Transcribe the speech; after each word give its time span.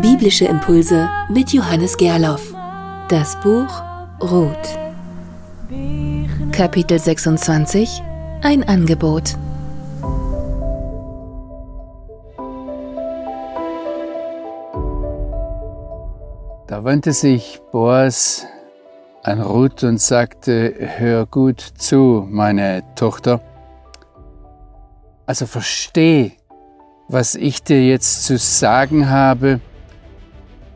Biblische 0.00 0.46
Impulse 0.46 1.08
mit 1.28 1.52
Johannes 1.52 1.96
Gerloff. 1.96 2.54
Das 3.08 3.38
Buch 3.40 3.82
Ruth. 4.20 4.78
Kapitel 6.52 6.98
26 6.98 8.02
Ein 8.42 8.66
Angebot. 8.68 9.36
Da 16.66 16.84
wandte 16.84 17.12
sich 17.12 17.60
Boas 17.72 18.46
an 19.22 19.40
Ruth 19.40 19.84
und 19.84 20.00
sagte, 20.00 20.74
hör 20.98 21.26
gut 21.26 21.60
zu, 21.60 22.26
meine 22.28 22.82
Tochter. 22.94 23.40
Also 25.26 25.46
versteh, 25.46 26.39
was 27.12 27.34
ich 27.34 27.64
dir 27.64 27.84
jetzt 27.84 28.24
zu 28.24 28.38
sagen 28.38 29.10
habe. 29.10 29.60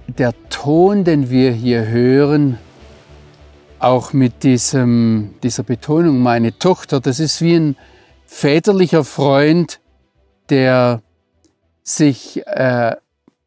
Der 0.08 0.34
Ton, 0.50 1.04
den 1.04 1.30
wir 1.30 1.52
hier 1.52 1.86
hören, 1.86 2.58
auch 3.78 4.12
mit 4.12 4.42
diesem, 4.42 5.34
dieser 5.42 5.62
Betonung, 5.62 6.18
meine 6.18 6.58
Tochter, 6.58 7.00
das 7.00 7.20
ist 7.20 7.40
wie 7.40 7.54
ein 7.54 7.76
väterlicher 8.26 9.04
Freund, 9.04 9.80
der 10.50 11.02
sich 11.82 12.44
äh, 12.46 12.96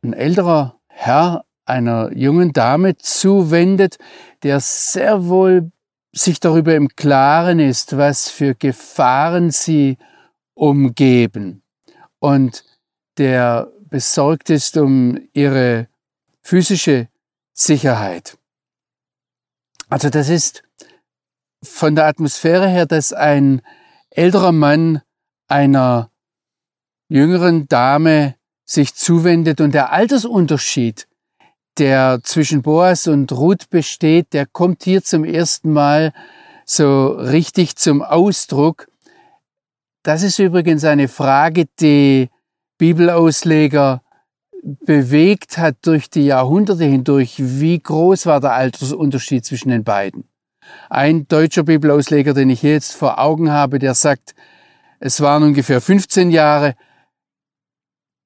ein 0.04 0.14
älterer 0.14 0.76
Herr 0.88 1.44
einer 1.66 2.12
jungen 2.16 2.54
Dame 2.54 2.95
zuwendet, 2.98 3.98
der 4.44 4.62
sehr 4.62 5.26
wohl 5.26 5.72
sich 6.14 6.40
darüber 6.40 6.73
im 6.76 6.88
Klaren 6.90 7.59
ist, 7.59 7.98
was 7.98 8.30
für 8.30 8.56
Gefahren 8.56 9.52
sie 9.52 9.98
umgeben 10.54 11.64
und 12.20 12.64
der 13.17 13.71
besorgt 13.89 14.49
ist 14.49 14.77
um 14.77 15.20
ihre 15.34 15.88
physische 16.41 17.08
Sicherheit. 17.53 18.38
Also 19.89 20.09
das 20.09 20.30
ist 20.30 20.64
von 21.64 21.95
der 21.95 22.05
Atmosphäre 22.05 22.67
her, 22.67 22.86
dass 22.86 23.14
ein 23.14 23.61
älterer 24.09 24.52
Mann 24.52 25.02
einer 25.47 26.11
jüngeren 27.08 27.67
Dame 27.67 28.36
sich 28.66 28.94
zuwendet 28.95 29.61
und 29.61 29.73
der 29.73 29.92
Altersunterschied, 29.92 31.08
der 31.77 32.20
zwischen 32.23 32.61
Boas 32.61 33.08
und 33.08 33.31
Ruth 33.31 33.70
besteht, 33.70 34.33
der 34.33 34.45
kommt 34.45 34.83
hier 34.83 35.03
zum 35.03 35.23
ersten 35.23 35.72
Mal 35.72 36.14
so 36.66 37.08
richtig 37.08 37.77
zum 37.77 38.02
Ausdruck. 38.02 38.88
Das 40.03 40.22
ist 40.22 40.39
übrigens 40.39 40.83
eine 40.83 41.08
Frage, 41.08 41.66
die 41.80 42.30
Bibelausleger 42.78 44.02
bewegt 44.64 45.58
hat 45.58 45.78
durch 45.83 46.09
die 46.09 46.25
Jahrhunderte 46.25 46.83
hindurch. 46.83 47.36
Wie 47.38 47.80
groß 47.80 48.25
war 48.25 48.39
der 48.39 48.53
Altersunterschied 48.53 49.45
zwischen 49.45 49.70
den 49.70 49.83
beiden? 49.83 50.30
Ein 50.89 51.28
deutscher 51.28 51.64
Bibelausleger, 51.64 52.33
den 52.33 52.50
ich 52.50 52.64
jetzt 52.64 52.94
vor 52.94 53.20
Augen 53.20 53.52
habe, 53.52 53.80
der 53.80 53.94
sagt, 53.94 54.36
es 55.00 55.22
waren 55.22 55.44
ungefähr 55.44 55.80
15 55.80 56.31
Jahre. 56.31 56.75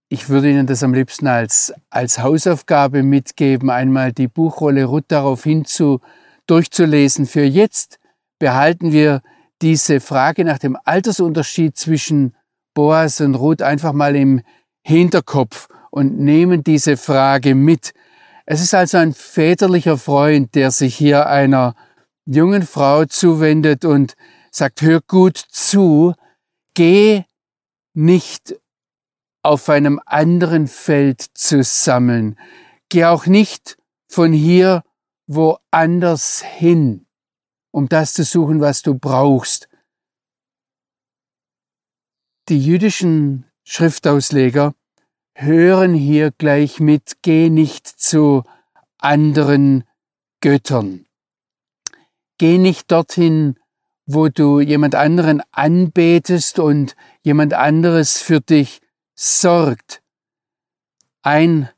Ich 0.09 0.29
würde 0.29 0.49
Ihnen 0.49 0.67
das 0.67 0.83
am 0.83 0.93
liebsten 0.93 1.27
als, 1.27 1.73
als 1.89 2.19
Hausaufgabe 2.19 3.03
mitgeben, 3.03 3.69
einmal 3.69 4.11
die 4.11 4.27
Buchrolle 4.27 4.85
Ruth 4.85 5.05
darauf 5.09 5.43
hinzu 5.43 6.01
durchzulesen. 6.47 7.27
Für 7.27 7.43
jetzt 7.43 7.99
behalten 8.39 8.91
wir 8.91 9.21
diese 9.61 9.99
Frage 9.99 10.43
nach 10.43 10.57
dem 10.57 10.77
Altersunterschied 10.83 11.77
zwischen 11.77 12.35
Boas 12.73 13.21
und 13.21 13.35
Ruth 13.35 13.61
einfach 13.61 13.93
mal 13.93 14.15
im 14.15 14.41
Hinterkopf 14.83 15.67
und 15.91 16.19
nehmen 16.19 16.63
diese 16.63 16.97
Frage 16.97 17.55
mit. 17.55 17.93
Es 18.45 18.61
ist 18.61 18.73
also 18.73 18.97
ein 18.97 19.13
väterlicher 19.13 19.97
Freund, 19.97 20.55
der 20.55 20.71
sich 20.71 20.95
hier 20.95 21.27
einer 21.27 21.75
jungen 22.25 22.63
Frau 22.63 23.05
zuwendet 23.05 23.85
und 23.85 24.15
sagt, 24.51 24.81
hör 24.81 25.01
gut 25.01 25.37
zu, 25.37 26.13
geh 26.73 27.23
nicht 27.93 28.55
auf 29.43 29.69
einem 29.69 29.99
anderen 30.05 30.67
Feld 30.67 31.21
zu 31.33 31.63
sammeln, 31.63 32.37
geh 32.89 33.05
auch 33.05 33.25
nicht 33.25 33.77
von 34.07 34.33
hier 34.33 34.83
woanders 35.27 36.41
hin, 36.41 37.07
um 37.71 37.87
das 37.87 38.13
zu 38.13 38.23
suchen, 38.23 38.59
was 38.61 38.81
du 38.81 38.95
brauchst. 38.95 39.67
Die 42.51 42.59
jüdischen 42.59 43.45
Schriftausleger 43.63 44.73
hören 45.35 45.93
hier 45.93 46.31
gleich 46.31 46.81
mit, 46.81 47.19
geh 47.21 47.49
nicht 47.49 47.87
zu 47.87 48.43
anderen 48.97 49.85
Göttern. 50.41 51.05
Geh 52.37 52.57
nicht 52.57 52.91
dorthin, 52.91 53.57
wo 54.05 54.27
du 54.27 54.59
jemand 54.59 54.95
anderen 54.95 55.41
anbetest 55.53 56.59
und 56.59 56.97
jemand 57.23 57.53
anderes 57.53 58.17
für 58.17 58.41
dich 58.41 58.81
sorgt. 59.15 60.01
Ein 61.21 61.69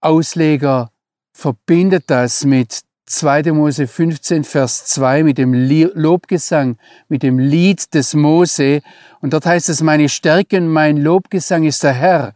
Ausleger 0.00 0.92
verbindet 1.34 2.04
das 2.06 2.46
mit 2.46 2.84
2. 3.12 3.52
Mose 3.52 3.86
15, 3.86 4.44
Vers 4.44 4.86
2 4.86 5.22
mit 5.22 5.38
dem 5.38 5.52
Lobgesang, 5.52 6.78
mit 7.08 7.22
dem 7.22 7.38
Lied 7.38 7.92
des 7.94 8.14
Mose. 8.14 8.80
Und 9.20 9.34
dort 9.34 9.46
heißt 9.46 9.68
es, 9.68 9.82
meine 9.82 10.08
Stärke 10.08 10.56
und 10.56 10.68
mein 10.68 10.96
Lobgesang 10.96 11.64
ist 11.64 11.82
der 11.82 11.92
Herr. 11.92 12.34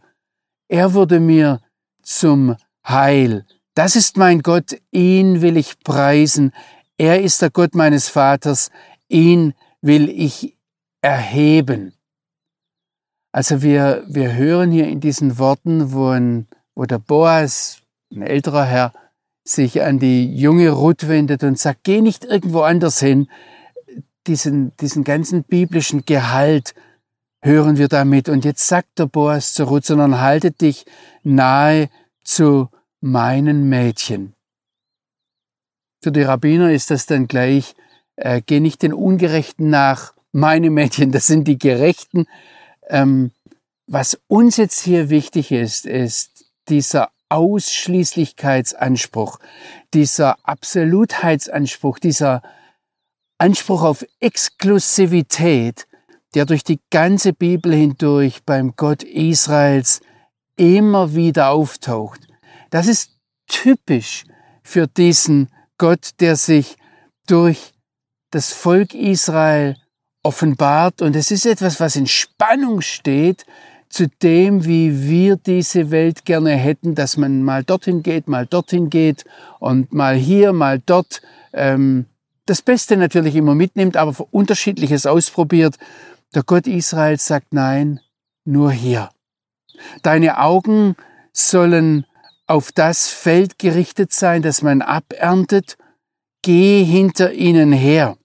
Er 0.67 0.93
wurde 0.93 1.19
mir 1.19 1.61
zum 2.03 2.55
Heil. 2.87 3.45
Das 3.73 3.95
ist 3.95 4.17
mein 4.17 4.41
Gott, 4.41 4.77
ihn 4.91 5.41
will 5.41 5.57
ich 5.57 5.79
preisen. 5.79 6.53
Er 6.97 7.21
ist 7.21 7.41
der 7.41 7.49
Gott 7.49 7.75
meines 7.75 8.07
Vaters, 8.07 8.69
ihn 9.07 9.53
will 9.81 10.09
ich 10.09 10.57
erheben. 11.01 11.93
Also 13.31 13.61
wir, 13.61 14.03
wir 14.07 14.33
hören 14.35 14.71
hier 14.71 14.87
in 14.87 14.99
diesen 14.99 15.37
Worten, 15.37 15.91
wo, 15.91 16.09
ein, 16.09 16.47
wo 16.75 16.85
der 16.85 16.99
Boas, 16.99 17.81
ein 18.11 18.21
älterer 18.21 18.65
Herr, 18.65 18.93
sich 19.47 19.81
an 19.81 19.99
die 19.99 20.35
junge 20.35 20.69
Ruth 20.69 21.07
wendet 21.07 21.43
und 21.43 21.57
sagt, 21.57 21.83
geh 21.83 22.01
nicht 22.01 22.25
irgendwo 22.25 22.61
anders 22.61 22.99
hin. 22.99 23.27
Diesen, 24.27 24.75
diesen 24.77 25.03
ganzen 25.03 25.43
biblischen 25.43 26.05
Gehalt 26.05 26.75
hören 27.41 27.77
wir 27.77 27.87
damit. 27.87 28.29
Und 28.29 28.45
jetzt 28.45 28.67
sagt 28.67 28.99
der 28.99 29.05
Boas 29.05 29.53
zu 29.53 29.63
Ruth, 29.63 29.85
sondern 29.85 30.19
halte 30.19 30.51
dich 30.51 30.85
nahe 31.23 31.89
zu 32.23 32.69
meinen 32.99 33.69
Mädchen. 33.69 34.33
Für 36.03 36.11
die 36.11 36.23
Rabbiner 36.23 36.71
ist 36.71 36.91
das 36.91 37.05
dann 37.05 37.27
gleich, 37.27 37.73
äh, 38.15 38.41
geh 38.45 38.59
nicht 38.59 38.81
den 38.81 38.93
Ungerechten 38.93 39.69
nach, 39.69 40.13
meine 40.31 40.69
Mädchen, 40.69 41.11
das 41.11 41.25
sind 41.25 41.47
die 41.47 41.57
Gerechten. 41.57 42.25
Ähm, 42.89 43.31
was 43.87 44.19
uns 44.27 44.57
jetzt 44.57 44.81
hier 44.81 45.09
wichtig 45.09 45.51
ist, 45.51 45.85
ist 45.85 46.45
dieser 46.67 47.09
Ausschließlichkeitsanspruch, 47.29 49.39
dieser 49.93 50.37
Absolutheitsanspruch, 50.43 51.99
dieser 51.99 52.41
Anspruch 53.37 53.83
auf 53.83 54.05
Exklusivität, 54.19 55.87
der 56.33 56.45
durch 56.45 56.63
die 56.63 56.79
ganze 56.89 57.33
Bibel 57.33 57.73
hindurch 57.73 58.43
beim 58.45 58.75
Gott 58.75 59.03
Israels 59.03 60.01
immer 60.55 61.15
wieder 61.15 61.49
auftaucht. 61.49 62.27
Das 62.69 62.87
ist 62.87 63.11
typisch 63.47 64.25
für 64.63 64.87
diesen 64.87 65.49
Gott, 65.77 66.11
der 66.19 66.35
sich 66.35 66.75
durch 67.27 67.73
das 68.31 68.51
Volk 68.51 68.93
Israel 68.93 69.77
offenbart. 70.23 71.01
Und 71.01 71.15
es 71.15 71.31
ist 71.31 71.45
etwas, 71.45 71.79
was 71.79 71.95
in 71.95 72.07
Spannung 72.07 72.81
steht 72.81 73.45
zu 73.89 74.07
dem, 74.21 74.65
wie 74.65 75.07
wir 75.07 75.37
diese 75.37 75.91
Welt 75.91 76.25
gerne 76.25 76.51
hätten, 76.51 76.95
dass 76.95 77.17
man 77.17 77.43
mal 77.43 77.63
dorthin 77.63 78.03
geht, 78.03 78.27
mal 78.27 78.45
dorthin 78.45 78.89
geht 78.89 79.25
und 79.59 79.93
mal 79.93 80.15
hier, 80.15 80.53
mal 80.53 80.81
dort. 80.85 81.21
Ähm, 81.53 82.05
das 82.45 82.61
Beste 82.61 82.97
natürlich 82.97 83.35
immer 83.35 83.55
mitnimmt, 83.55 83.97
aber 83.97 84.15
unterschiedliches 84.31 85.05
ausprobiert. 85.05 85.75
Der 86.33 86.43
Gott 86.43 86.67
Israels 86.67 87.25
sagt 87.25 87.53
nein, 87.53 87.99
nur 88.45 88.71
hier. 88.71 89.09
Deine 90.01 90.39
Augen 90.39 90.95
sollen 91.33 92.05
auf 92.47 92.71
das 92.71 93.09
Feld 93.09 93.59
gerichtet 93.59 94.11
sein, 94.11 94.41
das 94.41 94.61
man 94.61 94.81
aberntet. 94.81 95.77
Geh 96.41 96.83
hinter 96.83 97.33
ihnen 97.33 97.73
her. 97.73 98.17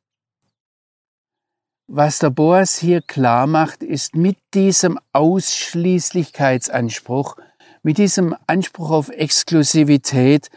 Was 1.89 2.19
der 2.19 2.31
Boas 2.31 2.79
hier 2.79 3.03
klar 3.03 3.47
macht, 3.47 3.83
ist 3.83 4.15
mit 4.15 4.39
diesem 4.55 4.99
Ausschließlichkeitsanspruch, 5.13 7.37
mit 7.83 7.99
diesem 7.99 8.35
Anspruch 8.47 8.91
auf 8.91 9.09
Exklusivität, 9.09 10.49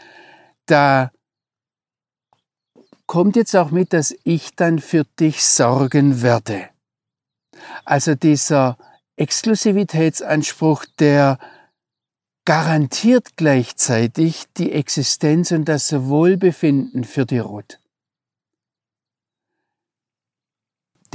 da 0.66 1.12
kommt 3.07 3.36
jetzt 3.36 3.56
auch 3.56 3.72
mit, 3.72 3.94
dass 3.94 4.16
ich 4.24 4.56
dann 4.56 4.80
für 4.80 5.06
dich 5.19 5.44
sorgen 5.44 6.22
werde. 6.22 6.69
Also 7.83 8.16
dieser 8.16 8.77
Exklusivitätsanspruch, 9.16 10.86
der 11.00 11.39
garantiert 12.45 13.38
gleichzeitig 13.38 14.45
die 14.57 14.72
Existenz 14.72 15.51
und 15.51 15.66
das 15.66 15.92
Wohlbefinden 15.94 17.04
für 17.04 17.25
die 17.25 17.39
Ruth. 17.39 17.80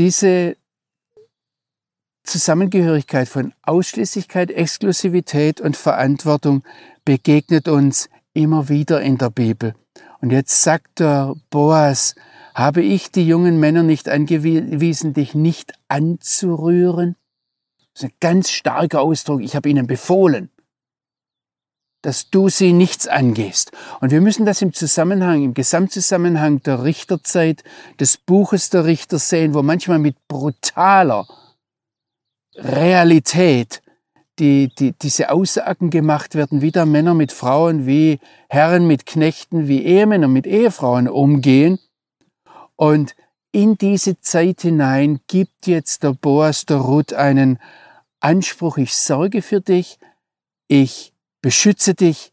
Diese 0.00 0.56
Zusammengehörigkeit 2.24 3.28
von 3.28 3.52
Ausschließlichkeit, 3.60 4.50
Exklusivität 4.50 5.60
und 5.60 5.76
Verantwortung 5.76 6.64
begegnet 7.04 7.68
uns 7.68 8.08
immer 8.32 8.70
wieder 8.70 9.02
in 9.02 9.18
der 9.18 9.28
Bibel. 9.28 9.74
Und 10.22 10.30
jetzt 10.30 10.62
sagt 10.62 11.00
der 11.00 11.34
Boas, 11.50 12.14
habe 12.54 12.80
ich 12.80 13.10
die 13.10 13.26
jungen 13.26 13.60
Männer 13.60 13.82
nicht 13.82 14.08
angewiesen, 14.08 15.12
dich 15.12 15.34
nicht 15.34 15.74
anzurühren? 15.88 17.16
Das 17.92 18.04
ist 18.04 18.10
ein 18.10 18.16
ganz 18.20 18.48
starker 18.48 19.02
Ausdruck. 19.02 19.42
Ich 19.42 19.54
habe 19.54 19.68
ihnen 19.68 19.86
befohlen, 19.86 20.48
dass 22.02 22.30
du 22.30 22.48
sie 22.48 22.72
nichts 22.72 23.06
angehst. 23.06 23.72
Und 24.00 24.10
wir 24.10 24.20
müssen 24.20 24.46
das 24.46 24.62
im 24.62 24.72
Zusammenhang, 24.72 25.42
im 25.42 25.54
Gesamtzusammenhang 25.54 26.62
der 26.62 26.84
Richterzeit, 26.84 27.62
des 27.98 28.16
Buches 28.16 28.70
der 28.70 28.84
Richter 28.84 29.18
sehen, 29.18 29.54
wo 29.54 29.62
manchmal 29.62 29.98
mit 29.98 30.16
brutaler 30.28 31.26
Realität 32.56 33.82
die, 34.38 34.72
die, 34.74 34.92
diese 34.92 35.30
Aussagen 35.30 35.90
gemacht 35.90 36.34
werden, 36.34 36.62
wie 36.62 36.70
da 36.72 36.86
Männer 36.86 37.14
mit 37.14 37.30
Frauen, 37.30 37.86
wie 37.86 38.18
Herren 38.48 38.86
mit 38.86 39.04
Knechten, 39.04 39.68
wie 39.68 39.84
Ehemänner 39.84 40.28
mit 40.28 40.46
Ehefrauen 40.46 41.08
umgehen. 41.08 41.78
Und 42.76 43.14
in 43.52 43.76
diese 43.76 44.20
Zeit 44.20 44.62
hinein 44.62 45.20
gibt 45.26 45.66
jetzt 45.66 46.02
der 46.02 46.14
Boas 46.14 46.64
der 46.64 46.78
Ruth 46.78 47.12
einen 47.12 47.58
Anspruch, 48.20 48.78
ich 48.78 48.94
sorge 48.94 49.42
für 49.42 49.60
dich, 49.60 49.98
ich 50.68 51.12
beschütze 51.42 51.94
dich. 51.94 52.32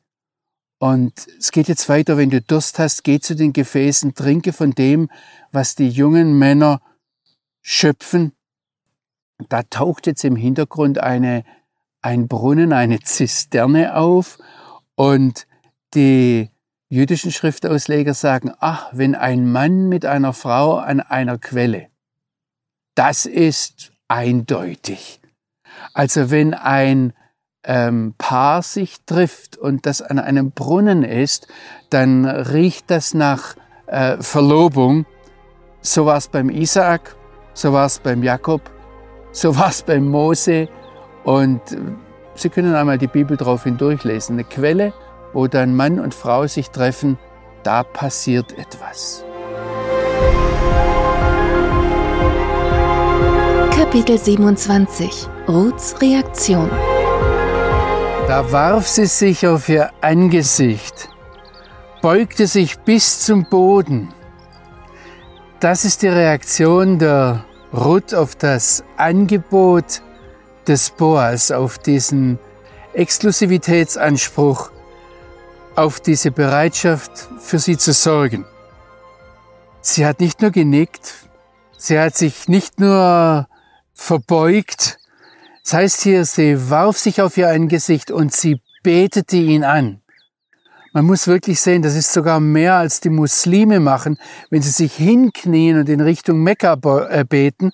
Und 0.79 1.27
es 1.39 1.51
geht 1.51 1.67
jetzt 1.67 1.89
weiter, 1.89 2.17
wenn 2.17 2.29
du 2.29 2.41
Durst 2.41 2.77
hast, 2.77 3.03
geh 3.03 3.19
zu 3.19 3.35
den 3.35 3.53
Gefäßen, 3.53 4.13
trinke 4.13 4.53
von 4.53 4.71
dem, 4.71 5.09
was 5.51 5.75
die 5.75 5.89
jungen 5.89 6.37
Männer 6.37 6.81
schöpfen. 7.61 8.33
Da 9.49 9.63
taucht 9.63 10.07
jetzt 10.07 10.23
im 10.23 10.35
Hintergrund 10.35 10.99
eine 10.99 11.43
ein 12.01 12.27
Brunnen, 12.27 12.73
eine 12.73 12.99
Zisterne 12.99 13.95
auf 13.95 14.37
und 14.95 15.47
die 15.93 16.49
jüdischen 16.89 17.31
Schriftausleger 17.31 18.13
sagen, 18.13 18.53
ach, 18.59 18.89
wenn 18.93 19.13
ein 19.13 19.51
Mann 19.51 19.89
mit 19.89 20.05
einer 20.05 20.31
Frau 20.33 20.77
an 20.77 21.01
einer 21.01 21.37
Quelle, 21.37 21.87
das 22.95 23.25
ist 23.25 23.91
eindeutig. 24.07 25.19
Also 25.93 26.31
wenn 26.31 26.53
ein 26.53 27.13
ähm, 27.67 28.15
Paar 28.17 28.63
sich 28.63 28.95
trifft 29.05 29.57
und 29.57 29.85
das 29.85 30.01
an 30.01 30.17
einem 30.17 30.51
Brunnen 30.51 31.03
ist, 31.03 31.47
dann 31.91 32.25
riecht 32.25 32.89
das 32.89 33.13
nach 33.13 33.55
äh, 33.85 34.17
Verlobung. 34.19 35.05
So 35.81 36.07
war 36.07 36.17
es 36.17 36.27
beim 36.27 36.49
Isaak, 36.49 37.15
so 37.53 37.71
war 37.73 37.85
es 37.85 37.99
beim 37.99 38.23
Jakob, 38.23 38.61
so 39.31 39.55
war 39.55 39.69
es 39.69 39.83
beim 39.83 40.07
Mose, 40.07 40.67
und 41.27 41.61
Sie 42.35 42.49
können 42.49 42.73
einmal 42.75 42.97
die 42.97 43.07
Bibel 43.07 43.35
darauf 43.35 43.63
hindurchlesen. 43.63 44.35
Eine 44.35 44.43
Quelle, 44.43 44.93
wo 45.33 45.47
dann 45.47 45.75
Mann 45.75 45.99
und 45.99 46.13
Frau 46.13 46.47
sich 46.47 46.69
treffen, 46.69 47.17
da 47.63 47.83
passiert 47.83 48.57
etwas. 48.57 49.25
Kapitel 53.71 54.17
27 54.17 55.27
Ruths 55.47 55.99
Reaktion 55.99 56.69
Da 58.27 58.51
warf 58.51 58.89
sie 58.89 59.05
sich 59.05 59.47
auf 59.47 59.69
ihr 59.69 59.89
Angesicht, 60.01 61.07
beugte 62.01 62.45
sich 62.45 62.77
bis 62.79 63.21
zum 63.21 63.45
Boden. 63.45 64.13
Das 65.61 65.85
ist 65.85 66.01
die 66.01 66.09
Reaktion 66.09 66.99
der 66.99 67.45
Ruth 67.73 68.13
auf 68.13 68.35
das 68.35 68.83
Angebot 68.97 70.01
des 70.67 70.89
Boas, 70.89 71.51
auf 71.51 71.77
diesen 71.77 72.37
Exklusivitätsanspruch, 72.93 74.71
auf 75.77 76.01
diese 76.01 76.31
Bereitschaft, 76.31 77.29
für 77.39 77.59
sie 77.59 77.77
zu 77.77 77.93
sorgen. 77.93 78.45
Sie 79.79 80.05
hat 80.05 80.19
nicht 80.19 80.41
nur 80.41 80.51
genickt, 80.51 81.13
sie 81.77 81.97
hat 81.97 82.17
sich 82.17 82.49
nicht 82.49 82.77
nur 82.77 83.47
verbeugt, 83.93 84.99
das 85.67 85.73
heißt 85.73 86.01
hier, 86.03 86.23
sie 86.23 86.69
warf 86.69 86.97
sich 86.97 87.21
auf 87.21 87.35
ihr 87.35 87.49
Angesicht 87.49 88.09
und 88.09 88.33
sie 88.33 88.61
betete 88.83 89.35
ihn 89.35 89.65
an. 89.65 90.01
Man 90.93 91.03
muss 91.03 91.27
wirklich 91.27 91.59
sehen, 91.59 91.81
das 91.81 91.93
ist 91.93 92.13
sogar 92.13 92.39
mehr 92.39 92.75
als 92.75 93.01
die 93.01 93.09
Muslime 93.09 93.81
machen, 93.81 94.17
wenn 94.49 94.61
sie 94.61 94.69
sich 94.69 94.95
hinknien 94.95 95.77
und 95.77 95.89
in 95.89 95.99
Richtung 95.99 96.41
Mekka 96.41 96.77
äh, 97.09 97.25
beten. 97.25 97.73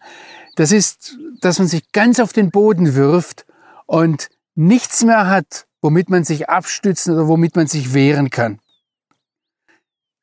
Das 0.55 0.71
ist, 0.71 1.19
dass 1.39 1.59
man 1.59 1.67
sich 1.67 1.91
ganz 1.91 2.19
auf 2.19 2.33
den 2.33 2.49
Boden 2.49 2.95
wirft 2.95 3.45
und 3.85 4.29
nichts 4.55 5.03
mehr 5.03 5.27
hat, 5.27 5.67
womit 5.79 6.09
man 6.09 6.23
sich 6.23 6.49
abstützen 6.49 7.13
oder 7.13 7.27
womit 7.27 7.55
man 7.55 7.67
sich 7.67 7.93
wehren 7.93 8.31
kann. 8.31 8.59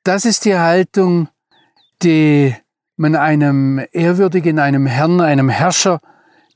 Das 0.03 0.25
ist 0.25 0.45
die 0.45 0.57
Haltung, 0.57 1.29
die 2.03 2.53
man 2.97 3.15
einem 3.15 3.81
ehrwürdigen, 3.93 4.59
einem 4.59 4.87
Herrn, 4.87 5.21
einem 5.21 5.49
Herrscher, 5.49 6.01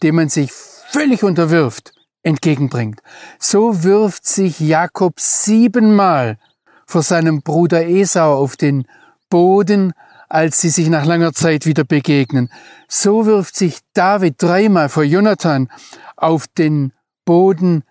dem 0.03 0.17
man 0.17 0.29
sich 0.29 0.51
völlig 0.91 1.23
unterwirft, 1.23 1.93
entgegenbringt. 2.23 3.01
So 3.39 3.83
wirft 3.83 4.27
sich 4.27 4.61
Jakob 4.61 5.21
siebenmal 5.21 6.39
vor 6.87 7.03
seinem 7.03 7.43
Bruder 7.43 7.87
Esau 7.87 8.35
auf 8.35 8.57
den 8.57 8.87
Boden 9.31 9.95
als 10.35 10.61
sie 10.61 10.71
sich 10.71 10.89
nach 10.89 11.05
langer 11.05 11.33
Zeit 11.33 11.65
wieder 11.65 11.85
begegnen. 11.85 12.51
So 12.89 13.25
wirft 13.25 13.55
sich 13.55 13.79
David 13.93 14.35
dreimal 14.43 14.89
vor 14.89 15.05
Jonathan 15.05 15.69
auf 16.17 16.49
den 16.49 16.93
Boden 17.25 17.85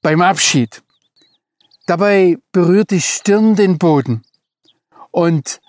beim 0.00 0.22
Abschied. 0.22 0.84
Dabei 1.86 2.36
berührt 2.52 2.92
die 2.92 3.00
Stirn 3.00 3.56
den 3.56 3.78
Boden. 3.78 4.22
Und 5.10 5.60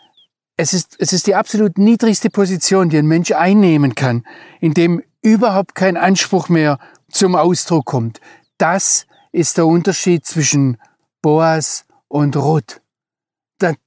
es 0.55 0.75
ist, 0.75 0.95
es 0.99 1.13
ist 1.13 1.25
die 1.25 1.33
absolut 1.33 1.79
niedrigste 1.79 2.29
Position, 2.29 2.89
die 2.89 2.99
ein 2.99 3.07
Mensch 3.07 3.31
einnehmen 3.31 3.95
kann, 3.95 4.23
in 4.59 4.75
dem 4.75 5.01
überhaupt 5.21 5.75
kein 5.75 5.97
Anspruch 5.97 6.49
mehr 6.49 6.79
zum 7.09 7.35
Ausdruck 7.35 7.85
kommt. 7.85 8.19
Das 8.57 9.07
ist 9.31 9.57
der 9.57 9.67
Unterschied 9.67 10.25
zwischen 10.25 10.77
Boas 11.21 11.85
und 12.07 12.35
Ruth 12.35 12.81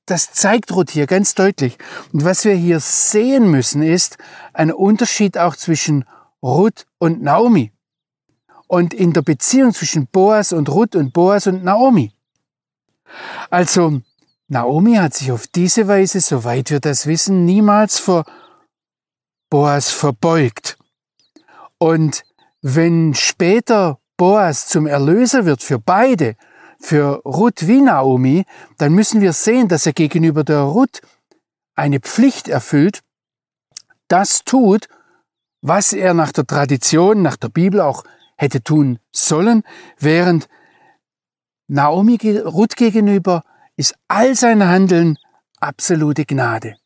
das 0.07 0.33
zeigt 0.33 0.73
Ruth 0.73 0.91
hier 0.91 1.07
ganz 1.07 1.35
deutlich. 1.35 1.79
Und 2.13 2.25
was 2.25 2.45
wir 2.45 2.55
hier 2.55 2.81
sehen 2.81 3.51
müssen, 3.51 3.83
ist 3.83 4.19
ein 4.53 4.73
Unterschied 4.73 5.39
auch 5.39 5.57
zwischen 5.57 6.05
Ruth 6.43 6.87
und 6.99 7.23
Naomi. 7.23 7.73
Und 8.67 8.95
in 8.95 9.13
der 9.13 9.23
Beziehung 9.23 9.73
zwischen 9.73 10.07
Boas 10.07 10.53
und 10.53 10.69
Ruth 10.69 10.97
und 10.97 11.13
Boas 11.13 11.47
und 11.47 11.65
Naomi. 11.65 12.13
Also, 13.51 14.01
Naomi 14.49 14.95
hat 14.95 15.15
sich 15.15 15.33
auf 15.33 15.47
diese 15.47 15.87
Weise, 15.89 16.21
soweit 16.21 16.71
wir 16.71 16.81
das 16.81 17.07
wissen, 17.07 17.45
niemals 17.45 17.99
vor 17.99 18.25
Boas 19.49 19.91
verbeugt. 19.91 20.79
Und 21.83 22.25
wenn 22.61 23.15
später 23.15 23.99
Boas 24.19 24.69
zum 24.69 24.87
Erlöser 24.87 25.47
wird 25.47 25.63
für 25.63 25.79
beide, 25.79 26.37
für 26.79 27.23
Ruth 27.25 27.67
wie 27.67 27.81
Naomi, 27.81 28.45
dann 28.77 28.93
müssen 28.93 29.23
wir 29.23 29.33
sehen, 29.33 29.67
dass 29.69 29.87
er 29.87 29.95
gegenüber 29.95 30.45
der 30.45 30.61
Ruth 30.61 31.01
eine 31.75 32.01
Pflicht 32.01 32.49
erfüllt, 32.49 33.01
das 34.09 34.45
tut, 34.45 34.89
was 35.63 35.95
er 35.95 36.13
nach 36.13 36.33
der 36.33 36.47
Tradition, 36.47 37.23
nach 37.23 37.37
der 37.37 37.49
Bibel 37.49 37.81
auch 37.81 38.05
hätte 38.37 38.63
tun 38.63 38.99
sollen, 39.11 39.63
während 39.99 40.49
Naomi 41.67 42.19
Ruth 42.45 42.77
gegenüber 42.77 43.43
ist 43.77 43.95
all 44.09 44.35
sein 44.35 44.67
Handeln 44.67 45.17
absolute 45.61 46.27
Gnade. 46.27 46.77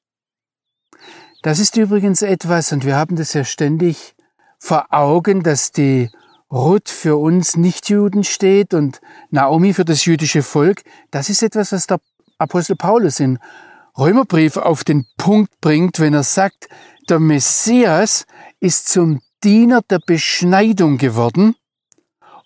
Das 1.42 1.58
ist 1.58 1.76
übrigens 1.76 2.22
etwas, 2.22 2.72
und 2.72 2.84
wir 2.84 2.96
haben 2.96 3.16
das 3.16 3.32
ja 3.32 3.44
ständig 3.44 4.14
vor 4.58 4.86
Augen, 4.90 5.42
dass 5.42 5.72
die 5.72 6.10
Ruth 6.50 6.88
für 6.88 7.16
uns 7.16 7.56
Nichtjuden 7.56 8.24
steht 8.24 8.74
und 8.74 9.00
Naomi 9.30 9.74
für 9.74 9.84
das 9.84 10.04
jüdische 10.04 10.42
Volk, 10.42 10.82
das 11.10 11.28
ist 11.28 11.42
etwas, 11.42 11.72
was 11.72 11.86
der 11.86 12.00
Apostel 12.38 12.76
Paulus 12.76 13.20
in 13.20 13.38
Römerbrief 13.96 14.56
auf 14.56 14.84
den 14.84 15.06
Punkt 15.16 15.60
bringt, 15.60 16.00
wenn 16.00 16.14
er 16.14 16.22
sagt, 16.22 16.68
der 17.08 17.20
Messias 17.20 18.26
ist 18.60 18.88
zum 18.88 19.20
Diener 19.42 19.82
der 19.82 20.00
Beschneidung 20.04 20.98
geworden, 20.98 21.54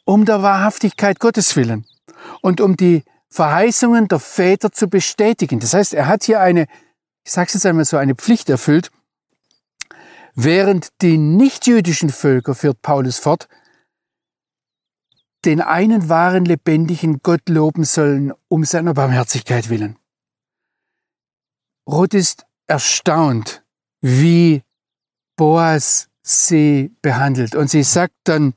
um 0.05 0.25
der 0.25 0.43
Wahrhaftigkeit 0.43 1.21
Gottes 1.21 1.55
willen 1.57 1.87
und 2.43 2.61
um 2.61 2.77
die 2.77 3.05
Verheißungen 3.31 4.09
der 4.09 4.19
Väter 4.19 4.73
zu 4.73 4.88
bestätigen. 4.88 5.61
Das 5.61 5.75
heißt, 5.75 5.95
er 5.95 6.07
hat 6.07 6.25
hier 6.25 6.41
eine, 6.41 6.67
ich 7.25 7.33
sage 7.33 7.49
es 7.49 7.55
jetzt 7.55 7.67
einmal 7.67 7.85
so, 7.85 7.97
eine 7.97 8.15
Pflicht 8.15 8.49
erfüllt, 8.49 8.91
während 10.40 11.02
die 11.02 11.18
nichtjüdischen 11.18 12.11
Völker, 12.11 12.54
führt 12.54 12.80
Paulus 12.80 13.18
fort, 13.18 13.49
den 15.45 15.61
einen 15.61 16.09
wahren, 16.09 16.45
lebendigen 16.45 17.21
Gott 17.25 17.49
loben 17.49 17.83
sollen, 17.83 18.33
um 18.47 18.64
seiner 18.64 18.95
Barmherzigkeit 18.95 19.68
willen. 19.68 19.99
Ruth 21.88 22.14
ist 22.14 22.47
erstaunt, 22.68 23.64
wie 24.00 24.62
Boas 25.37 26.09
sie 26.23 26.95
behandelt. 27.02 27.57
Und 27.57 27.68
sie 27.68 27.83
sagt 27.83 28.14
dann, 28.25 28.54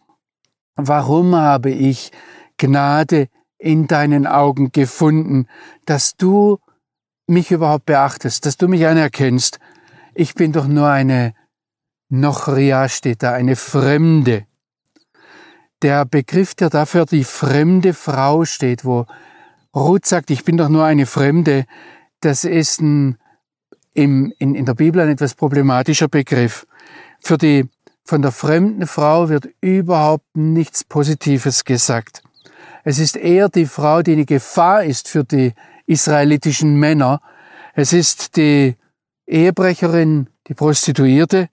warum 0.75 1.35
habe 1.35 1.71
ich 1.71 2.11
Gnade 2.57 3.27
in 3.57 3.87
deinen 3.87 4.27
Augen 4.27 4.71
gefunden, 4.71 5.47
dass 5.85 6.15
du 6.15 6.59
mich 7.25 7.49
überhaupt 7.49 7.85
beachtest, 7.87 8.45
dass 8.45 8.57
du 8.57 8.67
mich 8.67 8.85
anerkennst. 8.85 9.59
Ich 10.13 10.35
bin 10.35 10.51
doch 10.51 10.67
nur 10.67 10.87
eine 10.87 11.33
Nochria 12.11 12.89
steht 12.89 13.23
da, 13.23 13.31
eine 13.31 13.55
Fremde. 13.55 14.45
Der 15.81 16.03
Begriff, 16.03 16.53
der 16.55 16.69
dafür 16.69 17.05
die 17.05 17.23
fremde 17.23 17.93
Frau 17.93 18.43
steht, 18.43 18.83
wo 18.83 19.05
Ruth 19.73 20.05
sagt, 20.05 20.29
ich 20.29 20.43
bin 20.43 20.57
doch 20.57 20.67
nur 20.67 20.83
eine 20.83 21.05
Fremde, 21.05 21.65
das 22.19 22.43
ist 22.43 22.81
ein, 22.81 23.17
im, 23.93 24.33
in, 24.39 24.55
in 24.55 24.65
der 24.65 24.73
Bibel 24.73 25.01
ein 25.01 25.07
etwas 25.07 25.35
problematischer 25.35 26.09
Begriff. 26.09 26.67
Für 27.21 27.37
die, 27.37 27.69
von 28.03 28.21
der 28.21 28.33
fremden 28.33 28.87
Frau 28.87 29.29
wird 29.29 29.47
überhaupt 29.61 30.35
nichts 30.35 30.83
Positives 30.83 31.63
gesagt. 31.63 32.23
Es 32.83 32.99
ist 32.99 33.15
eher 33.15 33.47
die 33.47 33.65
Frau, 33.65 34.01
die 34.01 34.13
eine 34.13 34.25
Gefahr 34.25 34.83
ist 34.83 35.07
für 35.07 35.23
die 35.23 35.53
israelitischen 35.85 36.75
Männer. 36.75 37.21
Es 37.73 37.93
ist 37.93 38.35
die 38.35 38.75
Ehebrecherin, 39.27 40.29
die 40.47 40.55
Prostituierte. 40.55 41.47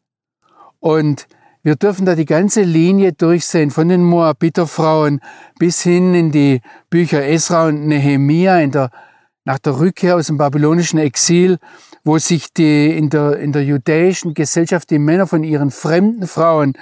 Und 0.80 1.26
wir 1.62 1.76
dürfen 1.76 2.06
da 2.06 2.14
die 2.14 2.25
ganze 2.25 2.62
Linie 2.62 3.12
durchsehen, 3.12 3.70
von 3.70 3.88
den 3.88 4.04
Moabiterfrauen 4.04 5.20
bis 5.58 5.82
hin 5.82 6.14
in 6.14 6.30
die 6.30 6.61
Bücher 6.88 7.25
Esra 7.26 7.66
und 7.66 7.87
Nehemia 7.87 8.61
in 8.61 8.70
der, 8.70 8.90
nach 9.44 9.58
der 9.58 9.78
Rückkehr 9.78 10.16
aus 10.16 10.28
dem 10.28 10.38
babylonischen 10.38 10.99
Exil, 10.99 11.58
wo 12.04 12.18
sich 12.18 12.52
die, 12.52 12.97
in, 12.97 13.11
der, 13.11 13.38
in 13.38 13.52
der 13.52 13.64
judäischen 13.64 14.35
Gesellschaft 14.35 14.90
die 14.90 14.99
Männer 14.99 15.26
von 15.26 15.44
ihren 15.44 15.70
fremden 15.70 16.26
Frauen 16.26 16.75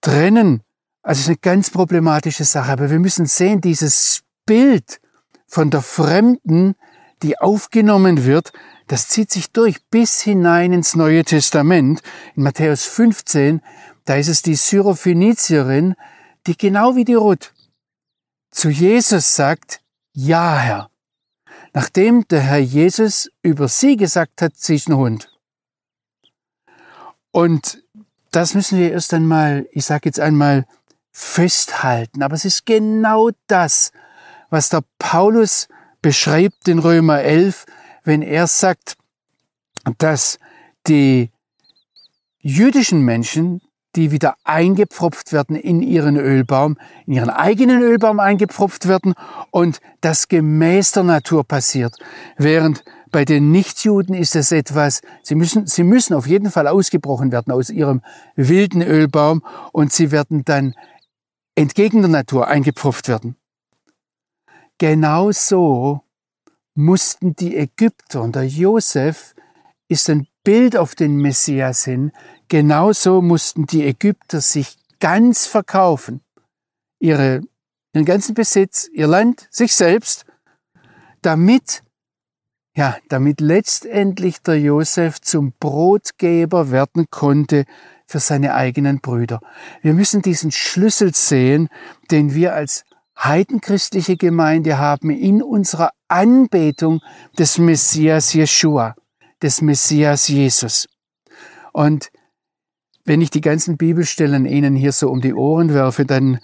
trennen. 0.00 0.62
Also 1.02 1.18
es 1.18 1.22
ist 1.22 1.28
eine 1.28 1.36
ganz 1.36 1.70
problematische 1.70 2.44
Sache, 2.44 2.72
aber 2.72 2.90
wir 2.90 3.00
müssen 3.00 3.26
sehen, 3.26 3.60
dieses 3.60 4.22
Bild 4.46 5.00
von 5.46 5.70
der 5.70 5.82
Fremden, 5.82 6.74
die 7.22 7.38
aufgenommen 7.38 8.24
wird, 8.24 8.52
das 8.92 9.08
zieht 9.08 9.30
sich 9.30 9.50
durch 9.52 9.82
bis 9.88 10.20
hinein 10.20 10.74
ins 10.74 10.94
Neue 10.94 11.24
Testament. 11.24 12.02
In 12.36 12.42
Matthäus 12.42 12.84
15, 12.84 13.62
da 14.04 14.16
ist 14.16 14.28
es 14.28 14.42
die 14.42 14.54
Syrophönizierin, 14.54 15.94
die 16.46 16.58
genau 16.58 16.94
wie 16.94 17.06
die 17.06 17.14
Ruth 17.14 17.54
zu 18.50 18.68
Jesus 18.68 19.34
sagt, 19.34 19.80
ja 20.12 20.58
Herr. 20.58 20.90
Nachdem 21.72 22.28
der 22.28 22.42
Herr 22.42 22.58
Jesus 22.58 23.30
über 23.40 23.66
sie 23.66 23.96
gesagt 23.96 24.42
hat, 24.42 24.58
sie 24.58 24.74
ist 24.74 24.90
ein 24.90 24.96
Hund. 24.96 25.34
Und 27.30 27.82
das 28.30 28.52
müssen 28.52 28.78
wir 28.78 28.92
erst 28.92 29.14
einmal, 29.14 29.66
ich 29.72 29.86
sage 29.86 30.02
jetzt 30.04 30.20
einmal, 30.20 30.66
festhalten. 31.12 32.22
Aber 32.22 32.34
es 32.34 32.44
ist 32.44 32.66
genau 32.66 33.30
das, 33.46 33.90
was 34.50 34.68
der 34.68 34.84
Paulus 34.98 35.66
beschreibt 36.02 36.68
in 36.68 36.78
Römer 36.78 37.22
11, 37.22 37.64
wenn 38.04 38.22
er 38.22 38.46
sagt, 38.46 38.96
dass 39.98 40.38
die 40.86 41.30
jüdischen 42.38 43.02
Menschen, 43.02 43.60
die 43.94 44.10
wieder 44.10 44.36
eingepfropft 44.44 45.32
werden 45.32 45.54
in 45.54 45.82
ihren 45.82 46.16
Ölbaum, 46.16 46.78
in 47.06 47.12
ihren 47.14 47.30
eigenen 47.30 47.82
Ölbaum 47.82 48.20
eingepfropft 48.20 48.88
werden 48.88 49.14
und 49.50 49.80
das 50.00 50.28
gemäß 50.28 50.92
der 50.92 51.02
Natur 51.04 51.44
passiert. 51.44 51.96
Während 52.36 52.84
bei 53.10 53.26
den 53.26 53.52
Nichtjuden 53.52 54.14
ist 54.14 54.34
es 54.34 54.50
etwas, 54.52 55.02
sie 55.22 55.34
müssen, 55.34 55.66
sie 55.66 55.82
müssen 55.82 56.14
auf 56.14 56.26
jeden 56.26 56.50
Fall 56.50 56.66
ausgebrochen 56.66 57.30
werden 57.30 57.52
aus 57.52 57.68
ihrem 57.68 58.00
wilden 58.34 58.80
Ölbaum 58.80 59.42
und 59.72 59.92
sie 59.92 60.10
werden 60.10 60.44
dann 60.44 60.74
entgegen 61.54 62.00
der 62.00 62.10
Natur 62.10 62.48
eingepfropft 62.48 63.08
werden. 63.08 63.36
Genauso 64.78 66.00
mussten 66.74 67.34
die 67.36 67.56
Ägypter 67.56 68.22
und 68.22 68.36
der 68.36 68.46
Josef 68.46 69.34
ist 69.88 70.08
ein 70.08 70.26
Bild 70.42 70.76
auf 70.76 70.94
den 70.94 71.16
Messias 71.16 71.84
hin. 71.84 72.12
Genauso 72.48 73.22
mussten 73.22 73.66
die 73.66 73.84
Ägypter 73.84 74.40
sich 74.40 74.76
ganz 75.00 75.46
verkaufen. 75.46 76.22
Ihre, 76.98 77.42
ihren 77.92 78.04
ganzen 78.04 78.34
Besitz, 78.34 78.88
ihr 78.92 79.06
Land, 79.06 79.48
sich 79.50 79.74
selbst, 79.74 80.24
damit, 81.20 81.82
ja, 82.74 82.96
damit 83.08 83.40
letztendlich 83.40 84.42
der 84.42 84.58
Josef 84.58 85.20
zum 85.20 85.52
Brotgeber 85.58 86.70
werden 86.70 87.06
konnte 87.10 87.64
für 88.06 88.20
seine 88.20 88.54
eigenen 88.54 89.00
Brüder. 89.00 89.40
Wir 89.82 89.94
müssen 89.94 90.22
diesen 90.22 90.50
Schlüssel 90.50 91.14
sehen, 91.14 91.68
den 92.10 92.34
wir 92.34 92.54
als 92.54 92.84
heidenchristliche 93.18 94.16
Gemeinde 94.16 94.78
haben 94.78 95.10
in 95.10 95.42
unserer 95.42 95.90
Anbetung 96.08 97.00
des 97.38 97.58
Messias 97.58 98.32
Jeshua, 98.32 98.94
des 99.42 99.62
Messias 99.62 100.28
Jesus. 100.28 100.88
Und 101.72 102.10
wenn 103.04 103.20
ich 103.20 103.30
die 103.30 103.40
ganzen 103.40 103.76
Bibelstellen 103.76 104.46
Ihnen 104.46 104.76
hier 104.76 104.92
so 104.92 105.10
um 105.10 105.20
die 105.20 105.34
Ohren 105.34 105.74
werfe, 105.74 106.04
dann 106.04 106.38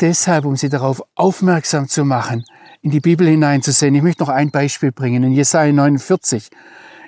deshalb, 0.00 0.44
um 0.44 0.56
Sie 0.56 0.68
darauf 0.68 1.02
aufmerksam 1.14 1.88
zu 1.88 2.04
machen, 2.04 2.44
in 2.82 2.90
die 2.90 3.00
Bibel 3.00 3.26
hineinzusehen. 3.28 3.94
Ich 3.94 4.02
möchte 4.02 4.22
noch 4.22 4.30
ein 4.30 4.50
Beispiel 4.50 4.92
bringen. 4.92 5.22
In 5.22 5.32
Jesaja 5.32 5.72
49 5.72 6.48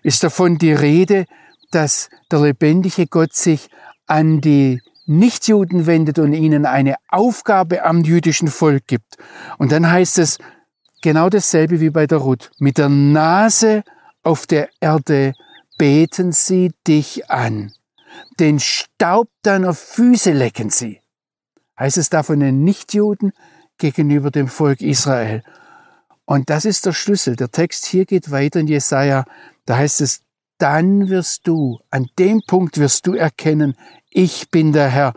ist 0.03 0.23
davon 0.23 0.59
die 0.59 0.73
Rede, 0.73 1.27
dass 1.71 2.11
der 2.31 2.41
lebendige 2.41 3.07
Gott 3.07 3.35
sich 3.35 3.69
an 4.07 4.41
die 4.41 4.81
Nichtjuden 5.07 5.87
wendet 5.87 6.19
und 6.19 6.33
ihnen 6.33 6.67
eine 6.67 6.97
Aufgabe 7.09 7.85
am 7.85 8.03
jüdischen 8.03 8.49
Volk 8.49 8.87
gibt. 8.87 9.17
Und 9.59 9.73
dann 9.73 9.91
heißt 9.91 10.19
es 10.19 10.39
genau 11.03 11.29
dasselbe 11.29 11.81
wie 11.81 11.91
bei 11.91 12.07
der 12.07 12.19
Ruth. 12.19 12.51
Mit 12.59 12.79
der 12.79 12.89
Nase 12.89 13.83
auf 14.23 14.47
der 14.47 14.69
Erde 14.81 15.35
beten 15.77 16.33
sie 16.33 16.73
dich 16.87 17.31
an. 17.31 17.73
Den 18.39 18.61
Staub 18.61 19.29
deiner 19.43 19.75
Füße 19.75 20.33
lecken 20.33 20.71
sie. 20.71 21.01
Heißt 21.79 21.99
es 21.99 22.11
da 22.11 22.23
von 22.23 22.41
den 22.41 22.63
Nichtjuden 22.63 23.33
gegenüber 23.79 24.31
dem 24.31 24.49
Volk 24.49 24.81
Israel. 24.81 25.43
Und 26.25 26.51
das 26.51 26.65
ist 26.65 26.87
der 26.87 26.93
Schlüssel. 26.93 27.37
Der 27.37 27.51
Text 27.51 27.87
hier 27.87 28.05
geht 28.05 28.31
weiter 28.31 28.61
in 28.61 28.69
Jesaja. 28.69 29.25
Da 29.67 29.77
heißt 29.77 30.01
es, 30.01 30.23
dann 30.63 31.09
wirst 31.09 31.49
du, 31.49 31.81
an 31.91 32.09
dem 32.21 32.41
Punkt 32.47 32.79
wirst 32.79 33.09
du 33.09 33.15
erkennen, 33.15 33.75
ich 34.11 34.49
bin 34.49 34.73
der 34.73 34.89
Herr. 34.89 35.13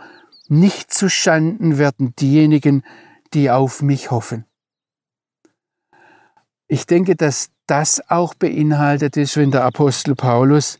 Nicht 0.47 0.91
zu 0.91 1.07
Schanden 1.07 1.77
werden 1.77 2.15
diejenigen, 2.15 2.83
die 3.35 3.51
auf 3.51 3.83
mich 3.83 4.09
hoffen. 4.09 4.45
Ich 6.67 6.87
denke, 6.87 7.15
dass 7.15 7.51
das 7.67 8.09
auch 8.09 8.33
beinhaltet 8.33 9.17
ist, 9.17 9.37
wenn 9.37 9.51
der 9.51 9.65
Apostel 9.65 10.15
Paulus 10.15 10.79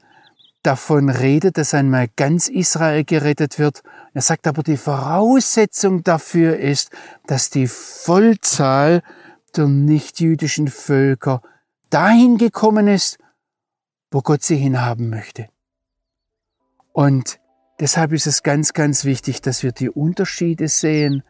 davon 0.64 1.10
redet, 1.10 1.60
dass 1.60 1.76
einmal 1.76 2.08
ganz 2.16 2.48
Israel 2.48 3.04
gerettet 3.04 3.60
wird. 3.60 3.84
Er 4.16 4.22
sagt 4.22 4.48
aber, 4.48 4.64
die 4.64 4.78
Voraussetzung 4.78 6.04
dafür 6.04 6.58
ist, 6.58 6.90
dass 7.28 7.52
die 7.52 7.68
Vollzahl 7.68 9.04
der 9.56 9.68
nichtjüdischen 9.68 10.70
Völker 10.70 11.44
dahin 11.92 12.40
gekommen 12.40 12.88
ist, 12.88 13.20
wo 14.12 14.22
Gott 14.22 14.44
sie 14.44 14.56
hinhaben 14.56 15.10
möchte. 15.10 15.48
Und 16.94 17.40
deshalb 17.80 18.14
ist 18.14 18.28
es 18.28 18.44
ganz, 18.44 18.74
ganz 18.74 19.06
wichtig, 19.06 19.42
dass 19.42 19.64
wir 19.64 19.72
die 19.72 19.90
Unterschiede 19.90 20.68
sehen, 20.68 21.24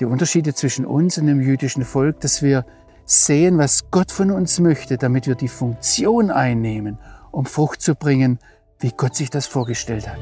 die 0.00 0.06
Unterschiede 0.06 0.54
zwischen 0.54 0.86
uns 0.86 1.18
und 1.18 1.26
dem 1.26 1.40
jüdischen 1.40 1.84
Volk, 1.84 2.20
dass 2.20 2.42
wir 2.42 2.64
sehen, 3.04 3.58
was 3.58 3.90
Gott 3.90 4.10
von 4.10 4.30
uns 4.30 4.58
möchte, 4.60 4.96
damit 4.96 5.26
wir 5.26 5.34
die 5.34 5.48
Funktion 5.48 6.30
einnehmen, 6.30 6.98
um 7.30 7.46
Frucht 7.46 7.82
zu 7.82 7.94
bringen, 7.94 8.38
wie 8.80 8.92
Gott 8.96 9.14
sich 9.14 9.30
das 9.30 9.46
vorgestellt 9.46 10.08
hat. 10.08 10.18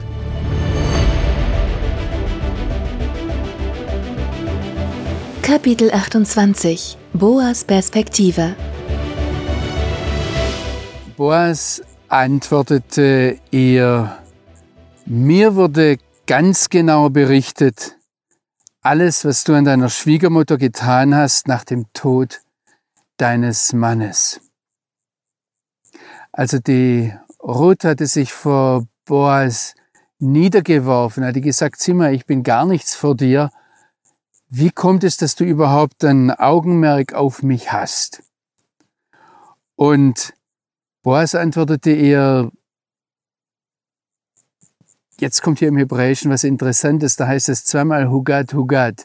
Kapitel 5.42 5.92
28 5.92 6.96
Boas 7.12 7.64
Perspektive 7.64 8.54
Boas 11.22 11.80
antwortete 12.08 13.38
ihr, 13.52 14.18
mir 15.06 15.54
wurde 15.54 15.98
ganz 16.26 16.68
genau 16.68 17.10
berichtet, 17.10 17.96
alles, 18.80 19.24
was 19.24 19.44
du 19.44 19.54
an 19.54 19.64
deiner 19.64 19.88
Schwiegermutter 19.88 20.58
getan 20.58 21.14
hast 21.14 21.46
nach 21.46 21.62
dem 21.62 21.86
Tod 21.92 22.40
deines 23.18 23.72
Mannes. 23.72 24.40
Also 26.32 26.58
die 26.58 27.14
Ruth 27.40 27.84
hatte 27.84 28.08
sich 28.08 28.32
vor 28.32 28.88
Boas 29.04 29.76
niedergeworfen, 30.18 31.24
hatte 31.24 31.40
gesagt, 31.40 31.86
mal, 31.90 32.12
ich 32.12 32.26
bin 32.26 32.42
gar 32.42 32.66
nichts 32.66 32.96
vor 32.96 33.14
dir. 33.14 33.50
wie 34.48 34.70
kommt 34.70 35.04
es, 35.04 35.18
dass 35.18 35.36
du 35.36 35.44
überhaupt 35.44 36.02
ein 36.02 36.32
Augenmerk 36.32 37.14
auf 37.14 37.44
mich 37.44 37.70
hast? 37.72 38.24
Und 39.76 40.34
Boas 41.02 41.34
antwortete 41.34 41.90
ihr, 41.90 42.52
jetzt 45.18 45.42
kommt 45.42 45.58
hier 45.58 45.66
im 45.66 45.76
Hebräischen 45.76 46.30
was 46.30 46.44
Interessantes, 46.44 47.16
da 47.16 47.26
heißt 47.26 47.48
es 47.48 47.64
zweimal 47.64 48.08
Hugad, 48.08 48.54
Hugad. 48.54 49.04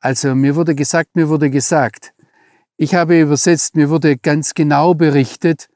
Also 0.00 0.34
mir 0.34 0.54
wurde 0.54 0.74
gesagt, 0.74 1.16
mir 1.16 1.30
wurde 1.30 1.48
gesagt. 1.48 2.12
Ich 2.76 2.94
habe 2.94 3.18
übersetzt, 3.18 3.74
mir 3.74 3.88
wurde 3.88 4.18
ganz 4.18 4.52
genau 4.52 4.92
berichtet. 4.92 5.70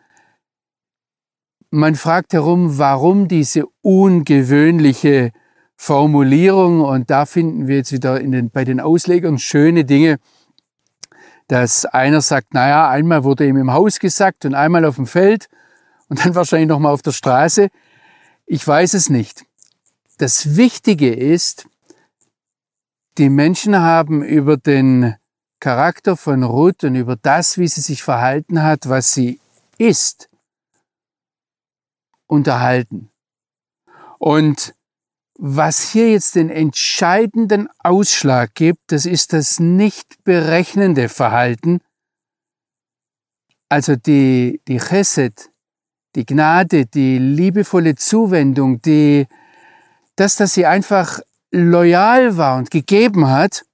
Man 1.71 1.95
fragt 1.95 2.35
herum, 2.35 2.76
warum 2.76 3.26
diese 3.26 3.64
ungewöhnliche 3.81 5.33
Formulierung 5.76 6.83
und 6.83 7.09
da 7.09 7.25
finden 7.25 7.69
wir 7.69 7.76
jetzt 7.76 7.93
wieder 7.93 8.19
den, 8.19 8.50
bei 8.50 8.64
den 8.67 8.81
Auslegern 8.81 9.38
schöne 9.38 9.87
Dinge, 9.87 10.19
dass 11.49 11.87
einer 11.87 12.21
sagt, 12.21 12.55
naja, 12.55 12.88
einmal 12.88 13.25
wurde 13.25 13.47
ihm 13.47 13.57
im 13.57 13.73
Haus 13.73 13.99
gesagt 13.99 14.45
und 14.45 14.55
einmal 14.55 14.85
auf 14.85 14.97
dem 14.97 15.07
Feld 15.07 15.49
und 16.09 16.25
dann 16.25 16.35
wahrscheinlich 16.35 16.69
nochmal 16.69 16.93
auf 16.93 17.02
der 17.02 17.12
Straße. 17.12 17.69
Ich 18.47 18.67
weiß 18.67 18.95
es 18.95 19.11
nicht. 19.11 19.45
Das 20.19 20.57
Wichtige 20.57 21.12
ist, 21.12 21.67
die 23.17 23.31
Menschen 23.31 23.76
haben 23.76 24.23
über 24.23 24.57
den 24.57 25.17
Charakter 25.61 26.17
von 26.17 26.45
Ruth 26.45 26.85
und 26.85 26.95
über 26.95 27.17
das, 27.17 27.59
wie 27.59 27.67
sie 27.67 27.81
sich 27.81 28.02
verhalten 28.02 28.62
hat, 28.62 28.88
was 28.88 29.12
sie 29.12 29.40
ist, 29.76 30.28
unterhalten. 32.26 33.11
Und 34.19 34.75
was 35.38 35.92
hier 35.92 36.11
jetzt 36.11 36.35
den 36.35 36.50
entscheidenden 36.50 37.68
Ausschlag 37.78 38.54
gibt, 38.54 38.90
das 38.90 39.07
ist 39.07 39.33
das 39.33 39.61
nicht 39.61 40.25
berechnende 40.25 41.09
Verhalten, 41.09 41.80
also 43.68 43.95
die, 43.95 44.61
die 44.66 44.78
Chesed, 44.78 45.50
die 46.16 46.26
Gnade, 46.26 46.87
die 46.87 47.18
liebevolle 47.18 47.95
Zuwendung, 47.95 48.83
die, 48.83 49.28
das, 50.16 50.35
dass 50.35 50.54
sie 50.54 50.66
einfach 50.66 51.21
loyal 51.52 52.37
war 52.37 52.59
und 52.59 52.73
gegeben 52.73 53.28
hat, 53.28 53.64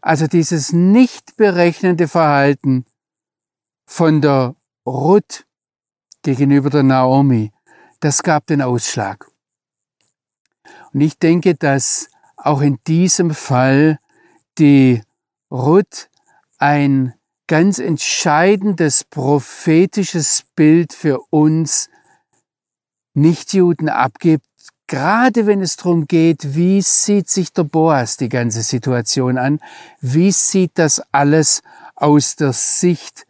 also 0.00 0.28
dieses 0.28 0.72
nicht 0.72 1.36
berechnende 1.36 2.06
Verhalten 2.06 2.86
von 3.86 4.20
der 4.20 4.54
Ruth 4.86 5.46
gegenüber 6.22 6.70
der 6.70 6.84
Naomi, 6.84 7.50
das 7.98 8.22
gab 8.22 8.46
den 8.46 8.62
Ausschlag. 8.62 9.28
Und 10.92 11.00
ich 11.00 11.18
denke, 11.18 11.54
dass 11.54 12.08
auch 12.36 12.60
in 12.60 12.78
diesem 12.86 13.32
Fall 13.32 13.98
die 14.58 15.02
Ruth 15.50 16.08
ein 16.58 17.14
ganz 17.46 17.78
entscheidendes 17.78 19.04
prophetisches 19.04 20.44
Bild 20.54 20.92
für 20.92 21.20
uns 21.30 21.88
Nichtjuden 23.14 23.88
abgibt, 23.88 24.46
gerade 24.86 25.46
wenn 25.46 25.60
es 25.60 25.76
darum 25.76 26.06
geht, 26.06 26.54
wie 26.54 26.82
sieht 26.82 27.28
sich 27.28 27.52
der 27.52 27.64
Boas 27.64 28.16
die 28.16 28.28
ganze 28.28 28.62
Situation 28.62 29.38
an, 29.38 29.60
wie 30.00 30.30
sieht 30.30 30.72
das 30.74 31.02
alles 31.12 31.62
aus 31.94 32.36
der 32.36 32.52
Sicht, 32.52 33.26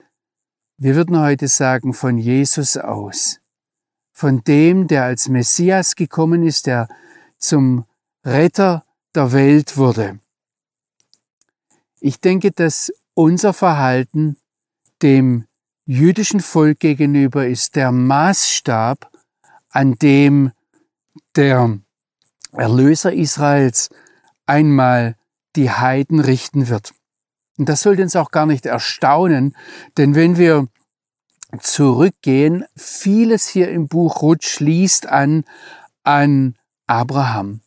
wir 0.77 0.95
würden 0.95 1.19
heute 1.19 1.49
sagen, 1.49 1.93
von 1.93 2.19
Jesus 2.19 2.77
aus, 2.77 3.41
von 4.12 4.45
dem, 4.45 4.87
der 4.87 5.05
als 5.05 5.29
Messias 5.29 5.97
gekommen 5.97 6.47
ist, 6.47 6.67
der 6.67 6.88
zum 7.38 7.85
Retter 8.25 8.85
der 9.14 9.33
Welt 9.33 9.76
wurde. 9.76 10.21
Ich 12.00 12.21
denke, 12.21 12.52
dass 12.52 12.92
unser 13.14 13.52
Verhalten 13.52 14.37
dem 15.02 15.47
jüdischen 15.85 16.40
Volk 16.40 16.80
gegenüber 16.80 17.47
ist 17.47 17.77
der 17.77 17.92
Maßstab, 17.92 19.11
an 19.70 19.94
dem 19.94 20.53
der 21.35 21.79
Erlöser 22.53 23.12
Israels 23.12 23.90
einmal 24.46 25.16
die 25.57 25.70
Heiden 25.70 26.20
richten 26.20 26.68
wird. 26.68 26.92
Und 27.59 27.68
das 27.68 27.83
sollte 27.83 28.03
uns 28.03 28.16
auch 28.16 28.31
gar 28.31 28.46
nicht 28.46 28.66
erstaunen, 28.66 29.57
denn 29.96 30.14
wenn 30.14 30.37
wir 30.37 30.68
zurückgehen, 31.61 32.64
vieles 32.77 33.48
hier 33.48 33.70
im 33.70 33.88
Buch 33.88 34.22
Ruth 34.22 34.44
schließt 34.44 35.07
an 35.07 35.44
an 36.03 36.58
Abraham. 36.88 37.61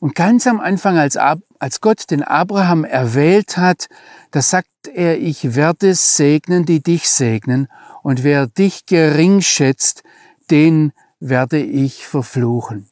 Und 0.00 0.14
ganz 0.14 0.46
am 0.46 0.60
Anfang, 0.60 0.98
als, 0.98 1.16
als 1.16 1.80
Gott 1.80 2.10
den 2.10 2.22
Abraham 2.22 2.84
erwählt 2.84 3.56
hat, 3.56 3.88
da 4.32 4.42
sagt 4.42 4.68
er, 4.92 5.18
ich 5.18 5.54
werde 5.54 5.94
segnen, 5.94 6.66
die 6.66 6.82
dich 6.82 7.08
segnen, 7.08 7.68
und 8.02 8.22
wer 8.22 8.46
dich 8.46 8.84
gering 8.84 9.40
schätzt, 9.40 10.02
den 10.50 10.92
werde 11.20 11.62
ich 11.62 12.06
verfluchen. 12.06 12.90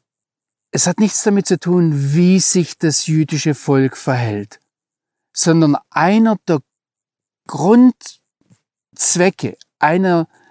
Es 0.71 0.87
hat 0.87 1.01
nichts 1.01 1.23
damit 1.23 1.47
zu 1.47 1.61
tun, 1.61 2.15
wie 2.15 2.41
sich 2.41 2.79
das 2.79 3.07
jüdische 3.07 3.55
Volk 3.55 3.99
verhält, 3.99 4.59
sondern 5.35 5.77
einer 5.91 6.39
der 6.49 6.61
Grundzwecke, 7.47 9.59
einer 9.79 10.25
der 10.25 10.42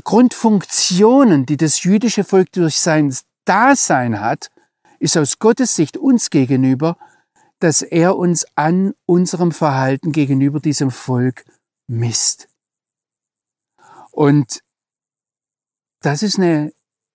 Grundfunktionen, 0.00 1.46
die 1.46 1.56
das 1.56 1.82
jüdische 1.82 2.24
Volk 2.24 2.52
durch 2.52 2.78
sein 2.78 3.14
Dasein 3.44 4.20
hat, 4.20 4.50
ist 4.98 5.16
aus 5.16 5.38
Gottes 5.38 5.76
Sicht 5.76 5.96
uns 5.96 6.30
gegenüber, 6.30 6.96
dass 7.58 7.82
er 7.82 8.16
uns 8.16 8.46
an 8.56 8.94
unserem 9.06 9.52
Verhalten 9.52 10.12
gegenüber 10.12 10.60
diesem 10.60 10.90
Volk 10.90 11.44
misst. 11.86 12.48
Und 14.10 14.60
das 16.00 16.22
ist, 16.22 16.38
eine, 16.38 16.72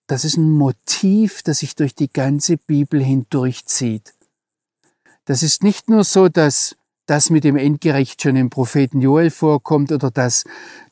das 0.08 0.26
ist 0.26 0.38
ein 0.38 0.50
Motiv, 0.50 1.44
das 1.44 1.60
sich 1.60 1.76
durch 1.76 1.96
die 1.96 2.12
ganze 2.12 2.58
Bibel 2.58 3.02
hindurchzieht. 3.04 4.13
Das 5.26 5.44
ist 5.44 5.63
nicht 5.63 5.89
nur 5.89 6.04
so, 6.04 6.28
dass 6.28 6.76
das 7.10 7.30
mit 7.30 7.43
dem 7.43 7.56
Endgericht 7.56 8.22
schon 8.22 8.36
im 8.36 8.50
Propheten 8.50 9.02
Joel 9.02 9.32
vorkommt 9.32 9.91
oder 9.91 10.12
dass 10.12 10.43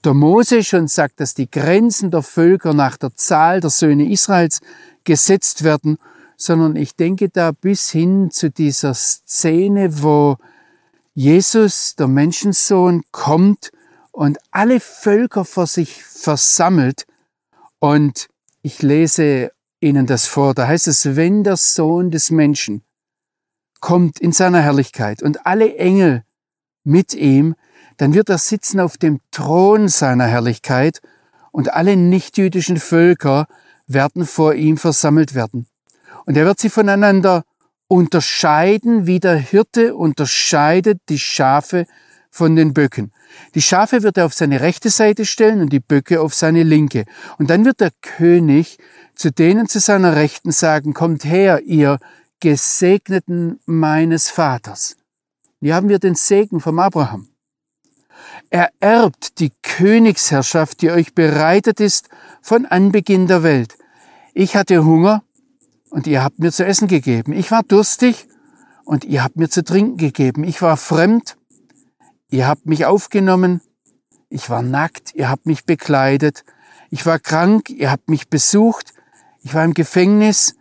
der 0.03 0.13
Mose 0.13 0.63
schon 0.63 0.88
sagt, 0.88 1.19
dass 1.19 1.34
die 1.34 1.49
Grenzen 1.49 2.12
der 2.12 2.23
Völker 2.23 2.73
nach 2.73 2.97
der 2.97 3.15
Zahl 3.15 3.60
der 3.60 3.69
Söhne 3.69 4.10
Israels 4.10 4.60
gesetzt 5.03 5.63
werden, 5.63 5.97
sondern 6.36 6.75
ich 6.75 6.95
denke 6.95 7.30
da 7.30 7.51
bis 7.51 7.89
hin 7.89 8.30
zu 8.32 8.49
dieser 8.49 8.93
Szene, 8.93 10.01
wo 10.01 10.38
Jesus, 11.13 11.95
der 11.95 12.08
Menschensohn, 12.08 13.03
kommt 13.12 13.71
und 14.12 14.38
alle 14.51 14.80
Völker 14.80 15.45
vor 15.45 15.67
sich 15.67 16.03
versammelt 16.03 17.06
und 17.80 18.27
ich 18.62 18.82
lese 18.82 19.51
Ihnen 19.80 20.08
das 20.08 20.25
vor. 20.25 20.53
Da 20.53 20.67
heißt 20.67 20.88
es, 20.88 21.15
wenn 21.15 21.43
der 21.43 21.58
Sohn 21.58 22.10
des 22.10 22.32
Menschen 22.32 22.82
kommt 23.79 24.19
in 24.19 24.31
seiner 24.31 24.61
Herrlichkeit 24.61 25.21
und 25.21 25.45
alle 25.45 25.75
Engel 25.77 26.23
mit 26.83 27.13
ihm, 27.13 27.55
dann 27.97 28.13
wird 28.13 28.29
er 28.29 28.37
sitzen 28.37 28.79
auf 28.79 28.97
dem 28.97 29.19
Thron 29.31 29.87
seiner 29.87 30.25
Herrlichkeit 30.25 31.01
und 31.51 31.73
alle 31.73 31.95
nichtjüdischen 31.95 32.77
Völker 32.77 33.47
werden 33.87 34.25
vor 34.25 34.53
ihm 34.53 34.77
versammelt 34.77 35.33
werden. 35.33 35.67
Und 36.25 36.37
er 36.37 36.45
wird 36.45 36.59
sie 36.59 36.69
voneinander 36.69 37.43
unterscheiden, 37.87 39.07
wie 39.07 39.19
der 39.19 39.37
Hirte 39.37 39.95
unterscheidet 39.95 40.99
die 41.09 41.19
Schafe 41.19 41.85
von 42.29 42.55
den 42.55 42.73
Böcken. 42.73 43.11
Die 43.55 43.61
Schafe 43.61 44.03
wird 44.03 44.17
er 44.17 44.25
auf 44.25 44.33
seine 44.33 44.61
rechte 44.61 44.89
Seite 44.89 45.25
stellen 45.25 45.61
und 45.61 45.73
die 45.73 45.79
Böcke 45.79 46.21
auf 46.21 46.33
seine 46.33 46.63
linke. 46.63 47.05
Und 47.37 47.49
dann 47.49 47.65
wird 47.65 47.79
der 47.79 47.91
König 48.01 48.77
zu 49.15 49.31
denen 49.31 49.67
zu 49.67 49.79
seiner 49.79 50.15
Rechten 50.15 50.51
sagen, 50.51 50.93
kommt 50.93 51.25
her, 51.25 51.61
ihr 51.65 51.97
Gesegneten 52.39 53.60
meines 53.65 54.30
Vaters. 54.30 54.97
Hier 55.60 55.76
haben 55.76 55.89
wir 55.89 56.00
den 56.00 56.15
Segen 56.15 56.60
vom 56.60 56.80
Abraham. 56.80 57.30
Er 58.50 58.69
erbt 58.80 59.39
die 59.39 59.52
Königsherrschaft, 59.62 60.82
die 60.82 60.91
euch 60.91 61.13
bereitet 61.13 61.80
ist 61.80 62.10
von 62.41 62.65
Anbeginn 62.65 63.28
der 63.28 63.43
Welt. 63.43 63.78
Ich 64.34 64.56
hatte 64.56 64.86
Hunger 64.86 65.23
und 65.89 66.08
ihr 66.08 66.23
habt 66.23 66.39
mir 66.39 66.52
zu 66.52 66.65
essen 66.65 66.88
gegeben. 66.88 67.34
Ich 67.34 67.52
war 67.52 67.63
durstig 67.63 68.28
und 68.86 69.04
ihr 69.04 69.23
habt 69.23 69.36
mir 69.36 69.50
zu 69.50 69.63
trinken 69.63 69.97
gegeben. 69.97 70.43
Ich 70.43 70.62
war 70.62 70.78
fremd 70.78 71.38
Ihr 72.30 72.45
habt 72.45 72.65
mich 72.65 72.86
aufgenommen, 72.86 73.62
ich 74.30 74.50
war 74.50 74.62
nackt, 74.62 75.15
ihr 75.15 75.30
habt 75.30 75.45
mich 75.45 75.63
bekleidet, 75.63 76.43
ich 76.89 77.06
war 77.06 77.19
krank, 77.19 77.69
ihr 77.69 77.89
habt 77.89 78.10
mich 78.10 78.28
besucht, 78.28 78.93
ich 79.43 79.54
war 79.54 79.63
im 79.63 79.73
Gefängnis, 79.73 80.56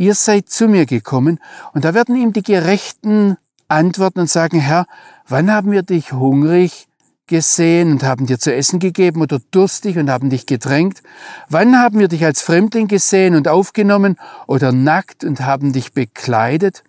ihr 0.00 0.14
seid 0.14 0.48
zu 0.48 0.66
mir 0.66 0.86
gekommen. 0.86 1.38
Und 1.74 1.84
da 1.84 1.92
werden 1.92 2.16
ihm 2.16 2.32
die 2.32 2.42
Gerechten 2.42 3.36
antworten 3.68 4.20
und 4.20 4.30
sagen, 4.30 4.58
Herr, 4.58 4.86
wann 5.28 5.52
haben 5.52 5.70
wir 5.70 5.82
dich 5.82 6.12
hungrig 6.12 6.88
gesehen 7.26 7.92
und 7.92 8.02
haben 8.02 8.26
dir 8.26 8.38
zu 8.38 8.52
essen 8.52 8.80
gegeben 8.80 9.20
oder 9.20 9.40
durstig 9.50 9.98
und 9.98 10.08
haben 10.08 10.30
dich 10.30 10.46
gedrängt? 10.46 11.02
Wann 11.50 11.78
haben 11.78 11.98
wir 11.98 12.08
dich 12.08 12.24
als 12.24 12.40
Fremdling 12.40 12.88
gesehen 12.88 13.34
und 13.34 13.46
aufgenommen 13.46 14.16
oder 14.46 14.72
nackt 14.72 15.22
und 15.22 15.40
haben 15.40 15.74
dich 15.74 15.92
bekleidet? 15.92 16.82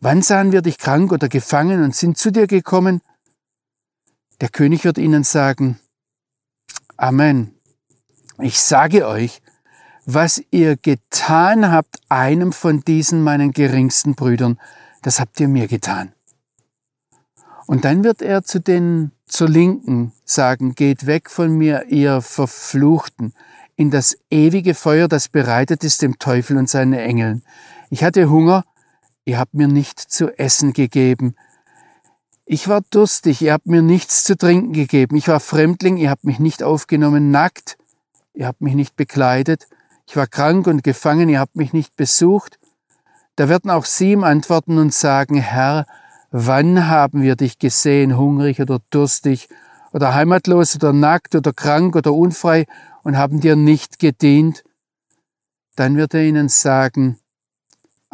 Wann 0.00 0.20
sahen 0.20 0.50
wir 0.50 0.60
dich 0.60 0.76
krank 0.76 1.12
oder 1.12 1.28
gefangen 1.28 1.84
und 1.84 1.94
sind 1.94 2.18
zu 2.18 2.32
dir 2.32 2.48
gekommen? 2.48 3.00
Der 4.40 4.48
König 4.48 4.84
wird 4.84 4.98
ihnen 4.98 5.22
sagen, 5.22 5.78
Amen. 6.96 7.54
Ich 8.40 8.58
sage 8.58 9.06
euch, 9.06 9.40
was 10.06 10.42
ihr 10.50 10.76
getan 10.76 11.70
habt 11.70 12.00
einem 12.08 12.52
von 12.52 12.80
diesen 12.80 13.22
meinen 13.22 13.52
geringsten 13.52 14.14
Brüdern, 14.14 14.58
das 15.02 15.20
habt 15.20 15.38
ihr 15.40 15.48
mir 15.48 15.68
getan. 15.68 16.12
Und 17.66 17.84
dann 17.84 18.04
wird 18.04 18.22
er 18.22 18.44
zu 18.44 18.60
den 18.60 19.12
zur 19.26 19.48
Linken 19.48 20.12
sagen, 20.24 20.74
geht 20.74 21.06
weg 21.06 21.30
von 21.30 21.56
mir, 21.56 21.86
ihr 21.88 22.20
Verfluchten, 22.20 23.32
in 23.76 23.90
das 23.90 24.16
ewige 24.30 24.74
Feuer, 24.74 25.08
das 25.08 25.28
bereitet 25.28 25.82
ist 25.82 26.02
dem 26.02 26.18
Teufel 26.18 26.56
und 26.56 26.68
seinen 26.68 26.92
Engeln. 26.92 27.42
Ich 27.90 28.04
hatte 28.04 28.30
Hunger, 28.30 28.64
ihr 29.24 29.38
habt 29.38 29.54
mir 29.54 29.66
nicht 29.66 29.98
zu 29.98 30.30
essen 30.38 30.72
gegeben. 30.72 31.34
Ich 32.44 32.68
war 32.68 32.82
durstig, 32.90 33.40
ihr 33.40 33.52
habt 33.52 33.66
mir 33.66 33.82
nichts 33.82 34.24
zu 34.24 34.36
trinken 34.36 34.72
gegeben. 34.74 35.16
Ich 35.16 35.28
war 35.28 35.40
Fremdling, 35.40 35.96
ihr 35.96 36.10
habt 36.10 36.24
mich 36.24 36.38
nicht 36.38 36.62
aufgenommen, 36.62 37.30
nackt, 37.30 37.78
ihr 38.34 38.46
habt 38.46 38.60
mich 38.60 38.74
nicht 38.74 38.96
bekleidet. 38.96 39.66
Ich 40.06 40.16
war 40.16 40.26
krank 40.26 40.66
und 40.66 40.84
gefangen, 40.84 41.28
ihr 41.28 41.40
habt 41.40 41.56
mich 41.56 41.72
nicht 41.72 41.96
besucht. 41.96 42.58
Da 43.36 43.48
werden 43.48 43.70
auch 43.70 43.84
sie 43.84 44.12
ihm 44.12 44.24
antworten 44.24 44.78
und 44.78 44.94
sagen, 44.94 45.36
Herr, 45.36 45.86
wann 46.30 46.88
haben 46.88 47.22
wir 47.22 47.36
dich 47.36 47.58
gesehen, 47.58 48.16
hungrig 48.16 48.60
oder 48.60 48.80
durstig 48.90 49.48
oder 49.92 50.14
heimatlos 50.14 50.76
oder 50.76 50.92
nackt 50.92 51.34
oder 51.34 51.52
krank 51.52 51.96
oder 51.96 52.12
unfrei 52.12 52.66
und 53.02 53.16
haben 53.16 53.40
dir 53.40 53.56
nicht 53.56 53.98
gedient? 53.98 54.64
Dann 55.76 55.96
wird 55.96 56.14
er 56.14 56.22
ihnen 56.22 56.48
sagen, 56.48 57.18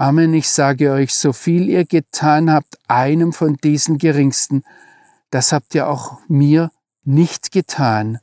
Amen, 0.00 0.32
ich 0.32 0.48
sage 0.48 0.92
euch, 0.92 1.14
so 1.14 1.34
viel 1.34 1.68
ihr 1.68 1.84
getan 1.84 2.50
habt, 2.50 2.78
einem 2.88 3.34
von 3.34 3.56
diesen 3.56 3.98
Geringsten, 3.98 4.64
das 5.30 5.52
habt 5.52 5.74
ihr 5.74 5.88
auch 5.88 6.20
mir 6.26 6.70
nicht 7.04 7.52
getan. 7.52 8.18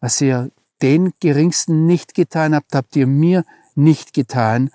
Was 0.00 0.18
ihr 0.22 0.50
den 0.82 1.12
Geringsten 1.20 1.86
nicht 1.86 2.14
getan 2.14 2.54
habt, 2.54 2.74
habt 2.74 2.96
ihr 2.96 3.06
mir 3.06 3.44
nicht 3.74 4.12
getan. 4.12 4.70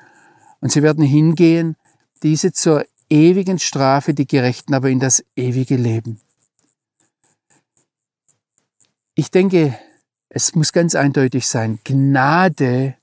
Und 0.61 0.71
sie 0.71 0.81
werden 0.81 1.03
hingehen, 1.03 1.75
diese 2.23 2.51
zur 2.51 2.85
ewigen 3.09 3.59
Strafe, 3.59 4.13
die 4.13 4.27
Gerechten 4.27 4.73
aber 4.73 4.89
in 4.89 4.99
das 4.99 5.23
ewige 5.35 5.75
Leben. 5.75 6.19
Ich 9.13 9.31
denke, 9.31 9.77
es 10.29 10.55
muss 10.55 10.71
ganz 10.71 10.95
eindeutig 10.95 11.47
sein, 11.47 11.79
Gnade, 11.83 12.95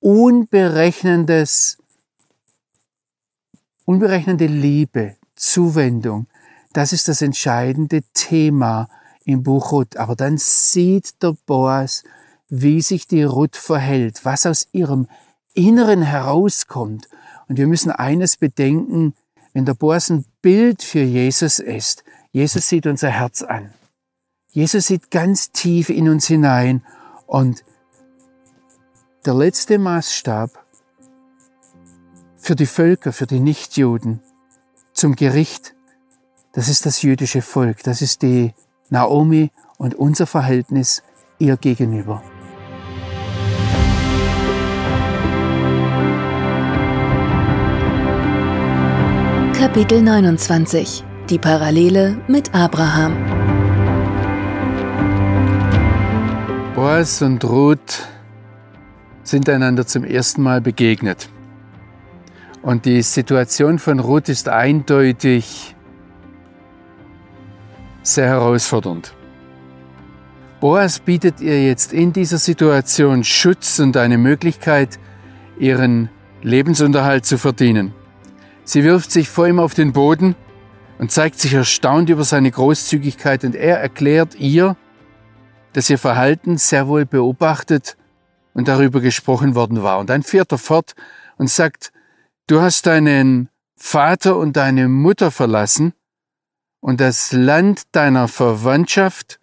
unberechnendes 0.00 1.78
Unberechnende 3.88 4.46
Liebe, 4.46 5.14
Zuwendung, 5.36 6.26
das 6.72 6.92
ist 6.92 7.06
das 7.06 7.22
entscheidende 7.22 8.02
Thema 8.14 8.88
im 9.24 9.44
Buch 9.44 9.70
Ruth. 9.70 9.96
Aber 9.96 10.16
dann 10.16 10.38
sieht 10.38 11.22
der 11.22 11.36
Boas, 11.46 12.02
wie 12.48 12.80
sich 12.80 13.06
die 13.06 13.22
Ruth 13.22 13.56
verhält, 13.56 14.24
was 14.24 14.46
aus 14.46 14.68
ihrem 14.72 15.08
Inneren 15.54 16.02
herauskommt. 16.02 17.08
Und 17.48 17.58
wir 17.58 17.66
müssen 17.66 17.90
eines 17.90 18.36
bedenken, 18.36 19.14
wenn 19.52 19.64
der 19.64 19.74
Boas 19.74 20.10
ein 20.10 20.24
Bild 20.42 20.82
für 20.82 21.02
Jesus 21.02 21.58
ist, 21.58 22.04
Jesus 22.30 22.68
sieht 22.68 22.86
unser 22.86 23.08
Herz 23.08 23.42
an. 23.42 23.72
Jesus 24.50 24.88
sieht 24.88 25.10
ganz 25.10 25.52
tief 25.52 25.88
in 25.88 26.08
uns 26.08 26.26
hinein 26.26 26.84
und 27.26 27.64
der 29.24 29.34
letzte 29.34 29.78
Maßstab 29.78 30.50
für 32.36 32.54
die 32.54 32.66
Völker, 32.66 33.12
für 33.12 33.26
die 33.26 33.40
Nichtjuden 33.40 34.20
zum 34.92 35.16
Gericht. 35.16 35.74
Das 36.52 36.68
ist 36.68 36.84
das 36.84 37.00
jüdische 37.00 37.42
Volk, 37.42 37.82
das 37.82 38.02
ist 38.02 38.22
die 38.22 38.54
Naomi 38.90 39.50
und 39.78 39.94
unser 39.94 40.26
Verhältnis 40.26 41.02
ihr 41.38 41.56
gegenüber. 41.56 42.22
Kapitel 49.66 50.00
29 50.00 51.02
Die 51.28 51.38
Parallele 51.38 52.16
mit 52.28 52.54
Abraham 52.54 53.16
Boas 56.76 57.20
und 57.20 57.42
Ruth 57.42 58.06
sind 59.24 59.48
einander 59.48 59.84
zum 59.84 60.04
ersten 60.04 60.40
Mal 60.44 60.60
begegnet. 60.60 61.28
Und 62.62 62.84
die 62.84 63.02
Situation 63.02 63.80
von 63.80 63.98
Ruth 63.98 64.28
ist 64.28 64.48
eindeutig 64.48 65.74
sehr 68.04 68.28
herausfordernd. 68.28 69.14
Boas 70.60 71.00
bietet 71.00 71.40
ihr 71.40 71.66
jetzt 71.66 71.92
in 71.92 72.12
dieser 72.12 72.38
Situation 72.38 73.24
Schutz 73.24 73.80
und 73.80 73.96
eine 73.96 74.16
Möglichkeit, 74.16 75.00
ihren 75.58 76.08
Lebensunterhalt 76.42 77.26
zu 77.26 77.36
verdienen. 77.36 77.92
Sie 78.66 78.82
wirft 78.82 79.12
sich 79.12 79.28
vor 79.28 79.46
ihm 79.46 79.60
auf 79.60 79.74
den 79.74 79.92
Boden 79.92 80.34
und 80.98 81.12
zeigt 81.12 81.38
sich 81.38 81.54
erstaunt 81.54 82.10
über 82.10 82.24
seine 82.24 82.50
Großzügigkeit 82.50 83.44
und 83.44 83.54
er 83.54 83.78
erklärt 83.78 84.34
ihr, 84.34 84.76
dass 85.72 85.88
ihr 85.88 85.98
Verhalten 85.98 86.58
sehr 86.58 86.88
wohl 86.88 87.06
beobachtet 87.06 87.96
und 88.54 88.66
darüber 88.66 89.00
gesprochen 89.00 89.54
worden 89.54 89.84
war. 89.84 90.00
Und 90.00 90.10
dann 90.10 90.24
fährt 90.24 90.50
er 90.50 90.58
fort 90.58 90.94
und 91.38 91.48
sagt, 91.48 91.92
Du 92.48 92.60
hast 92.60 92.86
deinen 92.86 93.50
Vater 93.76 94.36
und 94.36 94.56
deine 94.56 94.88
Mutter 94.88 95.30
verlassen 95.30 95.92
und 96.80 97.00
das 97.00 97.32
Land 97.32 97.94
deiner 97.94 98.28
Verwandtschaft. 98.28 99.40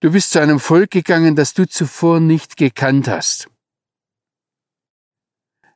Du 0.00 0.12
bist 0.12 0.32
zu 0.32 0.40
einem 0.40 0.60
Volk 0.60 0.90
gegangen, 0.90 1.36
das 1.36 1.54
du 1.54 1.68
zuvor 1.68 2.20
nicht 2.20 2.56
gekannt 2.56 3.08
hast. 3.08 3.48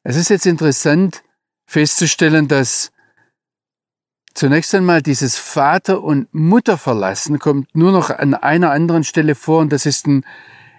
Es 0.03 0.17
ist 0.17 0.29
jetzt 0.29 0.47
interessant 0.47 1.23
festzustellen, 1.71 2.49
dass 2.49 2.91
zunächst 4.35 4.75
einmal 4.75 5.03
dieses 5.03 5.37
Vater 5.37 6.03
und 6.03 6.27
Mutter 6.35 6.77
verlassen 6.77 7.39
kommt 7.39 7.77
nur 7.77 7.93
noch 7.93 8.11
an 8.11 8.35
einer 8.35 8.73
anderen 8.73 9.05
Stelle 9.05 9.37
vor 9.37 9.61
und 9.61 9.73
das 9.73 9.87
ist 9.87 10.09
in 10.09 10.25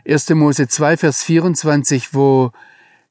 1. 0.06 0.32
Mose 0.32 0.68
2, 0.68 0.98
Vers 0.98 1.24
24, 1.24 2.14
wo 2.14 2.52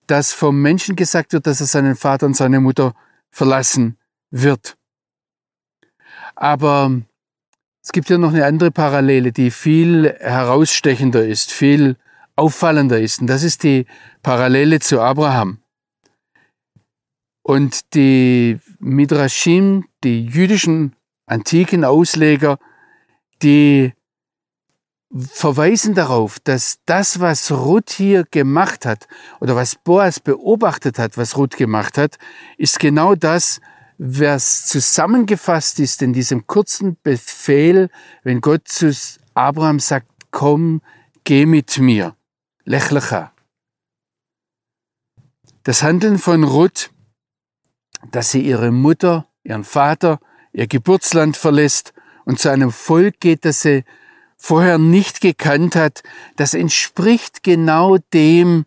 dass 0.07 0.35
vom 0.35 0.61
Menschen 0.61 0.95
gesagt 0.95 1.33
wird, 1.33 1.47
dass 1.47 1.61
er 1.61 1.69
seinen 1.69 1.97
Vater 1.97 2.27
und 2.27 2.37
seine 2.37 2.61
Mutter 2.61 2.95
verlassen 3.31 3.97
wird. 4.31 4.77
Aber 6.35 7.01
es 7.83 7.93
gibt 7.93 8.11
ja 8.11 8.19
noch 8.19 8.35
eine 8.35 8.45
andere 8.45 8.73
Parallele, 8.73 9.33
die 9.33 9.51
viel 9.51 10.17
herausstechender 10.21 11.25
ist, 11.25 11.51
viel 11.51 11.97
auffallender 12.37 13.01
ist. 13.01 13.21
Und 13.23 13.29
das 13.29 13.43
ist 13.43 13.63
die 13.63 13.87
Parallele 14.23 14.81
zu 14.81 15.01
Abraham. 15.01 15.60
Und 17.43 17.95
die 17.95 18.59
Midrashim, 18.79 19.87
die 20.05 20.27
jüdischen 20.27 20.95
antiken 21.27 21.85
Ausleger, 21.85 22.59
die 23.43 23.93
verweisen 25.19 25.95
darauf, 25.95 26.39
dass 26.41 26.79
das, 26.87 27.19
was 27.19 27.51
Ruth 27.51 27.91
hier 27.91 28.25
gemacht 28.31 28.87
hat 28.87 29.09
oder 29.41 29.57
was 29.57 29.75
Boas 29.75 30.21
beobachtet 30.21 30.99
hat, 30.99 31.17
was 31.17 31.37
Ruth 31.37 31.57
gemacht 31.57 31.99
hat, 31.99 32.17
ist 32.57 32.79
genau 32.79 33.15
das, 33.15 33.61
was 33.99 34.67
zusammengefasst 34.67 35.81
ist 35.81 36.01
in 36.01 36.13
diesem 36.13 36.47
kurzen 36.47 36.97
Befehl, 37.03 37.91
wenn 38.23 38.41
Gott 38.41 38.69
zu 38.69 38.95
Abraham 39.35 39.81
sagt, 39.81 40.07
komm, 40.31 40.81
geh 41.25 41.45
mit 41.45 41.79
mir. 41.79 42.17
Lechlecha. 42.65 43.33
Das 45.65 45.83
Handeln 45.83 46.19
von 46.19 46.45
Ruth, 46.45 46.91
dass 48.11 48.31
sie 48.31 48.41
ihre 48.41 48.71
Mutter, 48.71 49.27
ihren 49.43 49.65
Vater, 49.65 50.21
ihr 50.53 50.67
Geburtsland 50.67 51.37
verlässt 51.37 51.93
und 52.25 52.39
zu 52.39 52.51
einem 52.51 52.73
Volk 52.73 53.21
geht, 53.21 53.45
das 53.45 53.63
sie 53.63 53.85
vorher 54.37 54.79
nicht 54.79 55.21
gekannt 55.21 55.77
hat, 55.77 56.03
das 56.37 56.55
entspricht 56.55 57.43
genau 57.43 57.99
dem, 58.13 58.65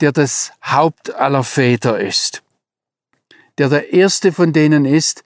der 0.00 0.12
das 0.12 0.52
Haupt 0.62 1.14
aller 1.14 1.44
Väter 1.44 2.00
ist, 2.00 2.42
der 3.58 3.68
der 3.68 3.92
erste 3.92 4.32
von 4.32 4.52
denen 4.52 4.84
ist, 4.84 5.24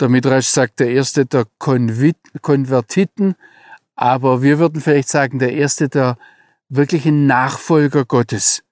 der 0.00 0.08
Midrash 0.08 0.48
sagt 0.48 0.80
der 0.80 0.90
erste 0.90 1.26
der 1.26 1.46
Konvertiten, 1.58 3.36
aber 3.94 4.42
wir 4.42 4.58
würden 4.58 4.80
vielleicht 4.80 5.08
sagen 5.08 5.38
der 5.38 5.52
erste 5.52 5.88
der 5.88 6.18
wirklichen 6.68 7.26
Nachfolger 7.26 8.04
Gottes. 8.04 8.64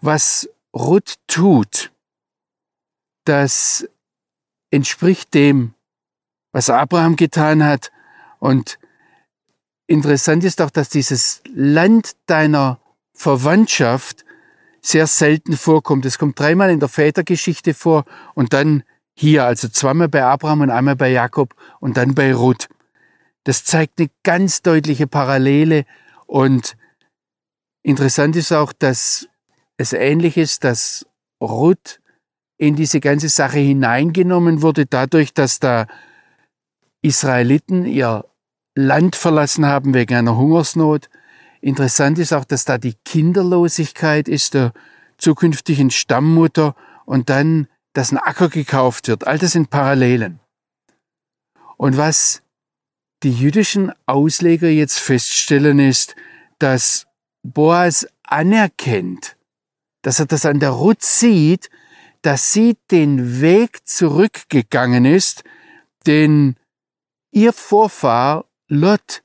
Was 0.00 0.48
Ruth 0.74 1.16
tut, 1.26 1.90
das 3.24 3.88
entspricht 4.70 5.34
dem, 5.34 5.74
was 6.52 6.70
Abraham 6.70 7.16
getan 7.16 7.64
hat. 7.64 7.90
Und 8.38 8.78
interessant 9.86 10.44
ist 10.44 10.60
auch, 10.60 10.70
dass 10.70 10.88
dieses 10.88 11.42
Land 11.52 12.16
deiner 12.26 12.80
Verwandtschaft 13.12 14.24
sehr 14.80 15.06
selten 15.06 15.56
vorkommt. 15.56 16.06
Es 16.06 16.18
kommt 16.18 16.38
dreimal 16.38 16.70
in 16.70 16.80
der 16.80 16.88
Vätergeschichte 16.88 17.74
vor 17.74 18.04
und 18.34 18.52
dann 18.52 18.84
hier, 19.14 19.44
also 19.44 19.68
zweimal 19.68 20.08
bei 20.08 20.22
Abraham 20.22 20.62
und 20.62 20.70
einmal 20.70 20.96
bei 20.96 21.10
Jakob 21.10 21.54
und 21.80 21.96
dann 21.96 22.14
bei 22.14 22.32
Ruth. 22.32 22.68
Das 23.44 23.64
zeigt 23.64 23.98
eine 23.98 24.10
ganz 24.22 24.62
deutliche 24.62 25.06
Parallele 25.06 25.84
und 26.26 26.76
interessant 27.82 28.36
ist 28.36 28.52
auch, 28.52 28.72
dass 28.72 29.28
es 29.78 29.92
ähnlich 29.92 30.36
ist, 30.36 30.64
dass 30.64 31.06
Ruth 31.40 32.00
in 32.58 32.76
diese 32.76 33.00
ganze 33.00 33.28
Sache 33.28 33.58
hineingenommen 33.58 34.60
wurde, 34.60 34.84
dadurch, 34.84 35.32
dass 35.32 35.60
da 35.60 35.86
Israeliten 37.00 37.86
ihr 37.86 38.24
Land 38.74 39.16
verlassen 39.16 39.64
haben 39.64 39.94
wegen 39.94 40.14
einer 40.14 40.36
Hungersnot. 40.36 41.08
Interessant 41.60 42.18
ist 42.18 42.32
auch, 42.32 42.44
dass 42.44 42.64
da 42.64 42.78
die 42.78 42.94
Kinderlosigkeit 43.04 44.28
ist 44.28 44.54
der 44.54 44.72
zukünftigen 45.16 45.90
Stammmutter 45.90 46.74
und 47.06 47.30
dann, 47.30 47.68
dass 47.92 48.12
ein 48.12 48.18
Acker 48.18 48.48
gekauft 48.48 49.08
wird. 49.08 49.26
All 49.26 49.38
das 49.38 49.52
sind 49.52 49.70
Parallelen. 49.70 50.40
Und 51.76 51.96
was 51.96 52.42
die 53.22 53.32
jüdischen 53.32 53.92
Ausleger 54.06 54.68
jetzt 54.68 54.98
feststellen, 54.98 55.78
ist, 55.78 56.14
dass 56.58 57.06
Boas 57.42 58.06
anerkennt, 58.24 59.37
dass 60.02 60.20
er 60.20 60.26
das 60.26 60.46
an 60.46 60.60
der 60.60 60.70
Ruth 60.70 61.02
sieht, 61.02 61.70
dass 62.22 62.52
sie 62.52 62.76
den 62.90 63.40
Weg 63.40 63.86
zurückgegangen 63.86 65.04
ist, 65.04 65.44
den 66.06 66.56
ihr 67.30 67.52
Vorfahr 67.52 68.44
Lot, 68.68 69.22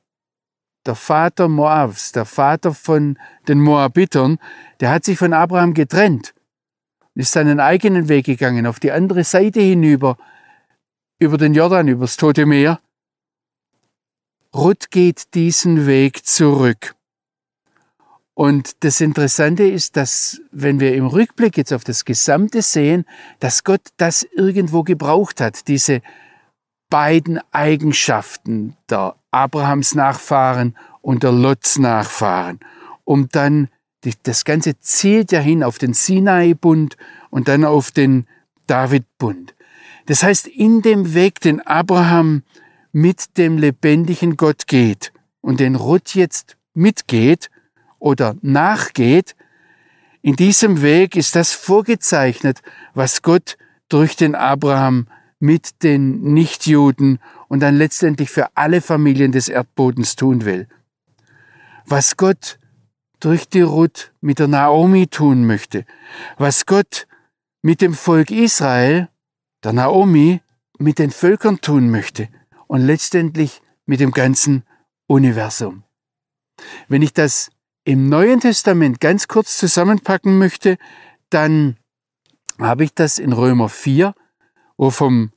der 0.86 0.96
Vater 0.96 1.48
Moabs, 1.48 2.12
der 2.12 2.26
Vater 2.26 2.74
von 2.74 3.18
den 3.48 3.60
Moabitern, 3.60 4.38
der 4.80 4.92
hat 4.92 5.06
sich 5.06 5.18
von 5.18 5.34
Abraham 5.34 5.74
getrennt 5.74 6.34
und 7.14 7.22
ist 7.22 7.32
seinen 7.32 7.60
eigenen 7.60 8.10
Weg 8.10 8.26
gegangen, 8.26 8.68
auf 8.68 8.80
die 8.80 8.92
andere 8.92 9.24
Seite 9.24 9.62
hinüber, 9.62 10.18
über 11.20 11.38
den 11.38 11.54
Jordan, 11.54 11.88
übers 11.88 12.18
Tote 12.18 12.46
Meer. 12.46 12.80
Ruth 14.54 14.92
geht 14.92 15.34
diesen 15.34 15.88
Weg 15.88 16.26
zurück. 16.26 16.96
Und 18.36 18.84
das 18.84 19.00
Interessante 19.00 19.64
ist, 19.64 19.96
dass 19.96 20.42
wenn 20.52 20.80
wir 20.80 20.96
im 20.96 21.06
Rückblick 21.06 21.56
jetzt 21.58 21.72
auf 21.72 21.84
das 21.84 22.04
Gesamte 22.04 22.62
sehen, 22.62 23.06
dass 23.40 23.64
Gott 23.64 23.82
das 23.98 24.24
irgendwo 24.24 24.84
gebraucht 24.84 25.40
hat, 25.40 25.68
diese 25.68 26.02
beiden 26.90 27.40
Eigenschaften 27.52 28.76
der 28.90 29.16
Abrahams 29.32 29.94
Nachfahren 29.94 30.76
und 31.02 31.24
der 31.24 31.32
Lots 31.32 31.78
Nachfahren, 31.78 32.60
um 33.04 33.30
dann 33.30 33.70
das 34.24 34.46
Ganze 34.46 34.80
zielt 34.80 35.32
ja 35.32 35.40
hin 35.40 35.64
auf 35.64 35.78
den 35.78 35.94
Sinai-Bund 35.94 36.98
und 37.30 37.48
dann 37.48 37.64
auf 37.64 37.92
den 37.92 38.28
David-Bund. 38.68 39.56
Das 40.08 40.24
heißt, 40.24 40.48
in 40.48 40.82
dem 40.82 41.14
Weg, 41.14 41.40
den 41.40 41.62
Abraham 41.62 42.44
mit 42.92 43.38
dem 43.38 43.58
lebendigen 43.58 44.38
Gott 44.38 44.68
geht 44.68 45.14
und 45.42 45.60
den 45.60 45.76
Ruth 45.76 46.16
jetzt 46.16 46.58
mitgeht, 46.74 47.50
oder 48.04 48.36
nachgeht, 48.42 49.34
in 50.22 50.36
diesem 50.36 50.82
Weg 50.82 51.16
ist 51.16 51.36
das 51.36 51.54
vorgezeichnet, 51.54 52.62
was 52.94 53.22
Gott 53.22 53.58
durch 53.88 54.18
den 54.18 54.36
Abraham 54.36 55.08
mit 55.40 55.84
den 55.84 56.22
Nichtjuden 56.34 57.20
und 57.48 57.62
dann 57.62 57.78
letztendlich 57.78 58.30
für 58.30 58.48
alle 58.56 58.82
Familien 58.82 59.32
des 59.32 59.48
Erdbodens 59.48 60.18
tun 60.18 60.44
will. 60.44 60.68
Was 61.86 62.18
Gott 62.18 62.60
durch 63.22 63.48
die 63.48 63.62
Ruth 63.62 64.12
mit 64.20 64.40
der 64.40 64.50
Naomi 64.50 65.08
tun 65.08 65.46
möchte, 65.46 65.86
was 66.38 66.66
Gott 66.66 67.08
mit 67.62 67.80
dem 67.80 67.94
Volk 67.94 68.32
Israel, 68.32 69.08
der 69.64 69.72
Naomi, 69.72 70.42
mit 70.78 71.00
den 71.00 71.12
Völkern 71.12 71.62
tun 71.62 71.90
möchte 71.90 72.28
und 72.68 72.82
letztendlich 72.82 73.62
mit 73.86 74.02
dem 74.02 74.12
ganzen 74.12 74.64
Universum. 75.08 75.84
Wenn 76.90 77.02
ich 77.02 77.14
das 77.14 77.50
im 77.84 78.08
Neuen 78.10 78.40
Testament 78.40 79.00
ganz 79.00 79.28
kurz 79.28 79.58
zusammenpacken 79.58 80.38
möchte, 80.38 80.78
dann 81.30 81.78
habe 82.60 82.84
ich 82.84 82.94
das 82.94 83.20
in 83.20 83.34
Römer 83.34 83.70
4, 83.70 84.14
wo 84.78 84.90
vom 84.90 85.32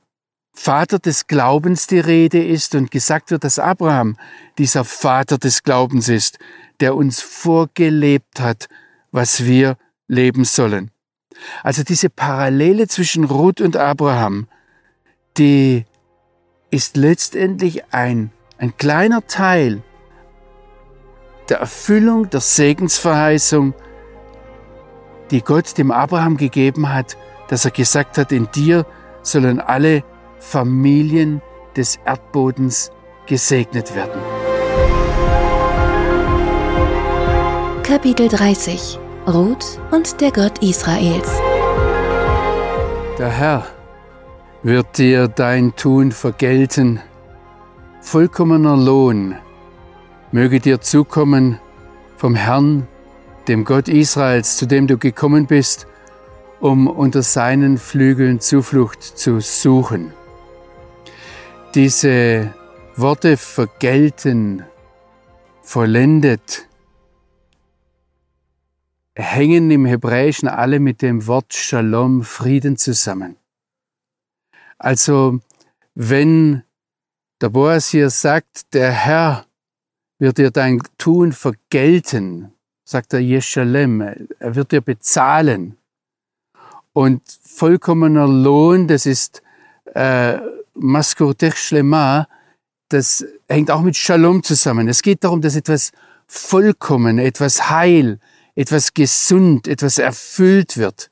Vater 0.53 0.97
des 0.97 1.27
Glaubens 1.27 1.87
die 1.87 1.99
Rede 1.99 2.43
ist 2.43 2.73
und 2.73 2.89
gesagt 2.89 3.31
wird, 3.31 3.43
dass 3.43 3.59
Abraham 3.59 4.17
dieser 4.57 4.83
Vater 4.83 5.37
des 5.37 5.63
Glaubens 5.63 6.09
ist, 6.09 6.39
der 6.79 6.95
uns 6.95 7.21
vorgelebt 7.21 8.39
hat, 8.39 8.67
was 9.11 9.45
wir 9.45 9.77
leben 10.07 10.45
sollen. 10.45 10.91
Also 11.63 11.83
diese 11.83 12.09
Parallele 12.09 12.87
zwischen 12.87 13.25
Ruth 13.25 13.61
und 13.61 13.77
Abraham, 13.77 14.47
die 15.37 15.85
ist 16.71 16.97
letztendlich 16.97 17.93
ein, 17.93 18.31
ein 18.57 18.75
kleiner 18.77 19.27
Teil 19.27 19.83
der 21.49 21.59
Erfüllung 21.59 22.29
der 22.29 22.41
Segensverheißung, 22.41 23.73
die 25.31 25.41
Gott 25.41 25.77
dem 25.77 25.91
Abraham 25.91 26.37
gegeben 26.37 26.93
hat, 26.93 27.17
dass 27.47 27.65
er 27.65 27.71
gesagt 27.71 28.17
hat, 28.17 28.31
in 28.31 28.49
dir 28.53 28.85
sollen 29.21 29.59
alle 29.59 30.03
Familien 30.39 31.41
des 31.75 31.99
Erdbodens 32.05 32.91
gesegnet 33.25 33.95
werden. 33.95 34.21
Kapitel 37.83 38.27
30 38.27 38.99
Ruth 39.27 39.79
und 39.91 40.21
der 40.21 40.31
Gott 40.31 40.61
Israels. 40.63 41.29
Der 43.17 43.29
Herr 43.29 43.65
wird 44.63 44.97
dir 44.97 45.27
dein 45.27 45.75
Tun 45.75 46.11
vergelten, 46.11 47.01
vollkommener 48.01 48.77
Lohn 48.77 49.35
möge 50.31 50.59
dir 50.59 50.81
zukommen 50.81 51.59
vom 52.17 52.35
Herrn, 52.35 52.87
dem 53.47 53.63
Gott 53.63 53.87
Israels, 53.87 54.57
zu 54.57 54.65
dem 54.65 54.87
du 54.87 54.97
gekommen 54.97 55.47
bist, 55.47 55.87
um 56.59 56.87
unter 56.87 57.21
seinen 57.21 57.77
Flügeln 57.77 58.39
Zuflucht 58.39 59.03
zu 59.03 59.39
suchen. 59.39 60.11
Diese 61.75 62.53
Worte 62.95 63.37
vergelten, 63.37 64.63
vollendet, 65.61 66.67
hängen 69.15 69.71
im 69.71 69.85
Hebräischen 69.85 70.47
alle 70.47 70.79
mit 70.79 71.01
dem 71.01 71.27
Wort 71.27 71.53
Shalom, 71.53 72.23
Frieden 72.23 72.77
zusammen. 72.77 73.37
Also, 74.77 75.39
wenn 75.95 76.63
der 77.41 77.49
Boas 77.49 77.89
hier 77.89 78.09
sagt, 78.09 78.73
der 78.73 78.91
Herr 78.91 79.46
wird 80.19 80.37
dir 80.37 80.51
dein 80.51 80.81
Tun 80.97 81.31
vergelten, 81.31 82.51
sagt 82.83 83.13
er 83.13 83.19
Jeshalem, 83.19 84.01
er 84.01 84.55
wird 84.55 84.71
dir 84.71 84.81
bezahlen. 84.81 85.77
Und 86.93 87.21
vollkommener 87.43 88.27
Lohn, 88.27 88.87
das 88.87 89.05
ist 89.05 89.43
äh, 89.93 90.39
Maskurtech 90.73 91.55
Shlema, 91.57 92.27
das 92.89 93.25
hängt 93.47 93.69
auch 93.69 93.81
mit 93.81 93.95
Shalom 93.95 94.43
zusammen. 94.43 94.87
Es 94.87 95.01
geht 95.01 95.23
darum, 95.23 95.41
dass 95.41 95.55
etwas 95.55 95.91
vollkommen, 96.25 97.19
etwas 97.19 97.69
heil, 97.69 98.19
etwas 98.55 98.93
gesund, 98.93 99.67
etwas 99.67 99.97
erfüllt 99.97 100.77
wird. 100.77 101.11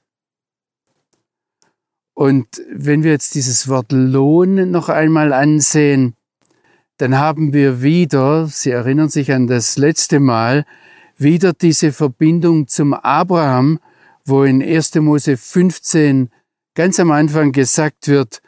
Und 2.13 2.47
wenn 2.71 3.03
wir 3.03 3.11
jetzt 3.11 3.35
dieses 3.35 3.67
Wort 3.67 3.91
Lohn 3.91 4.71
noch 4.71 4.89
einmal 4.89 5.33
ansehen, 5.33 6.15
dann 6.97 7.17
haben 7.17 7.53
wir 7.53 7.81
wieder, 7.81 8.47
Sie 8.47 8.71
erinnern 8.71 9.09
sich 9.09 9.31
an 9.31 9.47
das 9.47 9.77
letzte 9.77 10.19
Mal, 10.19 10.65
wieder 11.17 11.53
diese 11.53 11.91
Verbindung 11.91 12.67
zum 12.67 12.93
Abraham, 12.93 13.79
wo 14.25 14.43
in 14.43 14.61
1. 14.61 14.95
Mose 14.95 15.37
15 15.37 16.29
ganz 16.73 16.99
am 16.99 17.11
Anfang 17.11 17.51
gesagt 17.51 18.07
wird, 18.07 18.41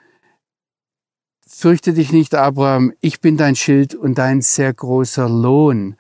fürchte 1.48 1.94
dich 1.94 2.12
nicht, 2.12 2.36
Abraham, 2.36 2.94
ich 3.02 3.20
bin 3.22 3.38
dein 3.38 3.56
Schild 3.56 3.96
und 3.96 4.18
dein 4.18 4.42
sehr 4.42 4.74
großer 4.74 5.30
Lohn. 5.30 5.96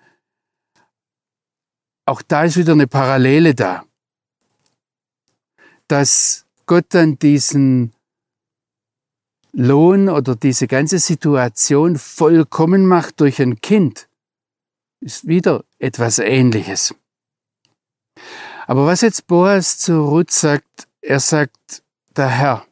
Auch 2.06 2.22
da 2.22 2.44
ist 2.44 2.58
wieder 2.58 2.74
eine 2.74 2.88
Parallele 2.88 3.56
da, 3.56 3.84
dass 5.88 6.46
Gott 6.66 6.86
dann 6.90 7.18
diesen 7.20 7.94
Lohn 9.60 10.08
oder 10.08 10.36
diese 10.36 10.68
ganze 10.68 11.00
Situation 11.00 11.98
vollkommen 11.98 12.86
macht 12.86 13.20
durch 13.22 13.42
ein 13.42 13.60
Kind, 13.60 14.08
ist 15.02 15.28
wieder 15.28 15.64
etwas 15.80 16.20
Ähnliches. 16.20 16.94
Aber 18.68 18.86
was 18.86 19.02
jetzt 19.02 19.26
Boas 19.26 19.80
zu 19.80 20.04
Ruth 20.04 20.32
sagt, 20.32 20.88
er 21.02 21.20
sagt, 21.20 21.84
der 22.16 22.28
Herr, 22.28 22.66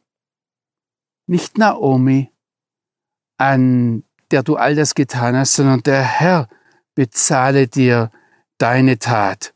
nicht 1.26 1.58
Naomi, 1.58 2.30
an 3.38 4.04
der 4.30 4.42
du 4.42 4.56
all 4.56 4.74
das 4.76 4.94
getan 4.94 5.36
hast, 5.36 5.54
sondern 5.54 5.82
der 5.82 6.02
Herr 6.02 6.48
bezahle 6.94 7.66
dir 7.66 8.10
deine 8.58 8.98
Tat. 8.98 9.54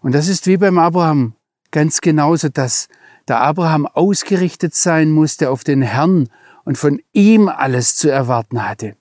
Und 0.00 0.12
das 0.12 0.28
ist 0.28 0.46
wie 0.46 0.56
beim 0.58 0.78
Abraham 0.78 1.34
Ganz 1.72 2.02
genauso, 2.02 2.50
dass 2.50 2.88
der 3.28 3.40
Abraham 3.40 3.86
ausgerichtet 3.86 4.74
sein 4.74 5.10
musste 5.10 5.50
auf 5.50 5.64
den 5.64 5.82
Herrn 5.82 6.28
und 6.64 6.78
von 6.78 7.00
ihm 7.12 7.48
alles 7.48 7.96
zu 7.96 8.10
erwarten 8.10 8.66
hatte. 8.66 8.96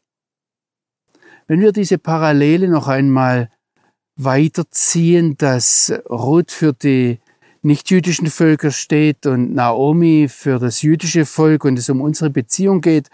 Wenn 1.48 1.62
wir 1.62 1.72
diese 1.72 1.98
Parallele 1.98 2.68
noch 2.68 2.88
einmal 2.88 3.50
weiterziehen, 4.16 5.36
dass 5.38 5.94
Ruth 6.10 6.52
für 6.52 6.74
die 6.74 7.20
nichtjüdischen 7.62 8.28
Völker 8.28 8.72
steht 8.72 9.26
und 9.26 9.54
Naomi 9.54 10.28
für 10.30 10.60
das 10.60 10.82
jüdische 10.82 11.26
Volk 11.26 11.66
und 11.66 11.78
es 11.78 11.90
um 11.90 12.02
unsere 12.02 12.30
Beziehung 12.30 12.82
geht, 12.82 13.10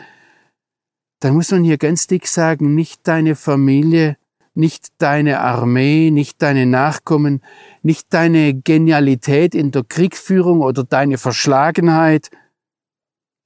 dann 1.20 1.34
muss 1.34 1.52
man 1.52 1.64
hier 1.64 1.78
ganz 1.78 2.08
dick 2.08 2.28
sagen, 2.28 2.76
nicht 2.76 3.08
deine 3.08 3.36
Familie, 3.36 4.18
nicht 4.54 4.88
deine 5.00 5.40
Armee, 5.40 6.12
nicht 6.12 6.42
deine 6.42 6.66
Nachkommen, 6.66 7.42
nicht 7.82 8.14
deine 8.14 8.54
Genialität 8.54 9.56
in 9.56 9.72
der 9.72 9.84
Kriegführung 9.84 10.62
oder 10.62 10.84
deine 10.84 11.18
Verschlagenheit, 11.18 12.30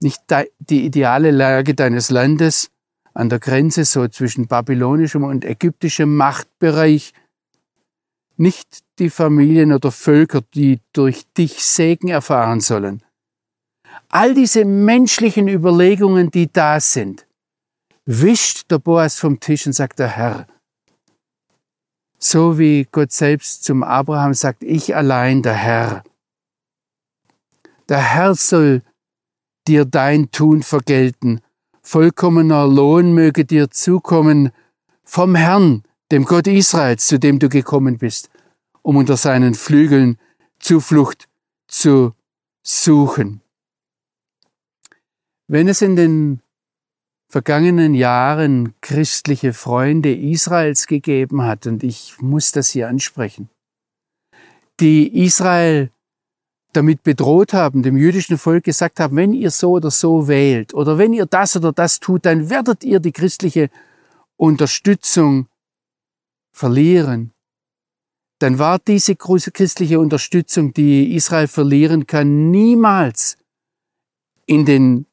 nicht 0.01 0.21
die 0.59 0.85
ideale 0.85 1.31
Lage 1.31 1.75
deines 1.75 2.09
Landes 2.09 2.69
an 3.13 3.29
der 3.29 3.39
Grenze 3.39 3.85
so 3.85 4.07
zwischen 4.07 4.47
babylonischem 4.47 5.23
und 5.23 5.45
ägyptischem 5.45 6.15
Machtbereich, 6.15 7.13
nicht 8.37 8.79
die 8.99 9.09
Familien 9.09 9.73
oder 9.73 9.91
Völker, 9.91 10.41
die 10.55 10.79
durch 10.93 11.25
dich 11.37 11.63
Segen 11.63 12.07
erfahren 12.07 12.61
sollen. 12.61 13.03
All 14.09 14.33
diese 14.33 14.65
menschlichen 14.65 15.47
Überlegungen, 15.47 16.31
die 16.31 16.51
da 16.51 16.79
sind, 16.79 17.27
wischt 18.05 18.71
der 18.71 18.79
Boas 18.79 19.17
vom 19.17 19.39
Tisch 19.39 19.67
und 19.67 19.73
sagt 19.73 19.99
der 19.99 20.07
Herr, 20.07 20.47
so 22.17 22.57
wie 22.57 22.87
Gott 22.91 23.11
selbst 23.11 23.63
zum 23.63 23.83
Abraham 23.83 24.33
sagt, 24.33 24.63
ich 24.63 24.95
allein 24.95 25.41
der 25.41 25.53
Herr. 25.53 26.03
Der 27.89 27.99
Herr 27.99 28.35
soll 28.35 28.83
dir 29.71 29.85
dein 29.85 30.31
Tun 30.31 30.63
vergelten, 30.63 31.39
vollkommener 31.81 32.67
Lohn 32.67 33.13
möge 33.13 33.45
dir 33.45 33.71
zukommen 33.71 34.51
vom 35.05 35.33
Herrn, 35.33 35.83
dem 36.11 36.25
Gott 36.25 36.47
Israels, 36.47 37.07
zu 37.07 37.17
dem 37.17 37.39
du 37.39 37.47
gekommen 37.47 37.97
bist, 37.97 38.29
um 38.81 38.97
unter 38.97 39.15
seinen 39.15 39.53
Flügeln 39.53 40.17
Zuflucht 40.59 41.29
zu 41.69 42.13
suchen. 42.63 43.39
Wenn 45.47 45.69
es 45.69 45.81
in 45.81 45.95
den 45.95 46.41
vergangenen 47.29 47.93
Jahren 47.93 48.73
christliche 48.81 49.53
Freunde 49.53 50.13
Israels 50.13 50.85
gegeben 50.85 51.43
hat, 51.43 51.65
und 51.65 51.81
ich 51.81 52.19
muss 52.19 52.51
das 52.51 52.71
hier 52.71 52.89
ansprechen, 52.89 53.49
die 54.81 55.23
Israel 55.23 55.91
damit 56.73 57.03
bedroht 57.03 57.53
haben, 57.53 57.83
dem 57.83 57.97
jüdischen 57.97 58.37
Volk 58.37 58.63
gesagt 58.63 58.99
haben, 58.99 59.15
wenn 59.15 59.33
ihr 59.33 59.51
so 59.51 59.71
oder 59.71 59.91
so 59.91 60.27
wählt 60.27 60.73
oder 60.73 60.97
wenn 60.97 61.13
ihr 61.13 61.25
das 61.25 61.55
oder 61.55 61.71
das 61.71 61.99
tut, 61.99 62.25
dann 62.25 62.49
werdet 62.49 62.83
ihr 62.83 62.99
die 62.99 63.11
christliche 63.11 63.69
Unterstützung 64.37 65.47
verlieren. 66.51 67.31
Dann 68.39 68.57
war 68.57 68.79
diese 68.79 69.15
christliche 69.15 69.99
Unterstützung, 69.99 70.73
die 70.73 71.15
Israel 71.15 71.47
verlieren 71.47 72.07
kann, 72.07 72.49
niemals 72.49 73.37
in 74.47 74.65
den 74.65 75.05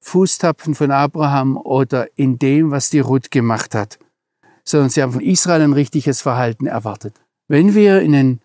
Fußtapfen 0.00 0.74
von 0.74 0.90
Abraham 0.90 1.56
oder 1.56 2.08
in 2.18 2.38
dem, 2.38 2.72
was 2.72 2.90
die 2.90 2.98
Ruth 2.98 3.30
gemacht 3.30 3.74
hat, 3.74 3.98
sondern 4.64 4.90
sie 4.90 5.02
haben 5.02 5.12
von 5.12 5.22
Israel 5.22 5.62
ein 5.62 5.72
richtiges 5.72 6.20
Verhalten 6.20 6.66
erwartet. 6.66 7.20
Wenn 7.46 7.74
wir 7.74 8.00
in 8.00 8.12
den 8.12 8.40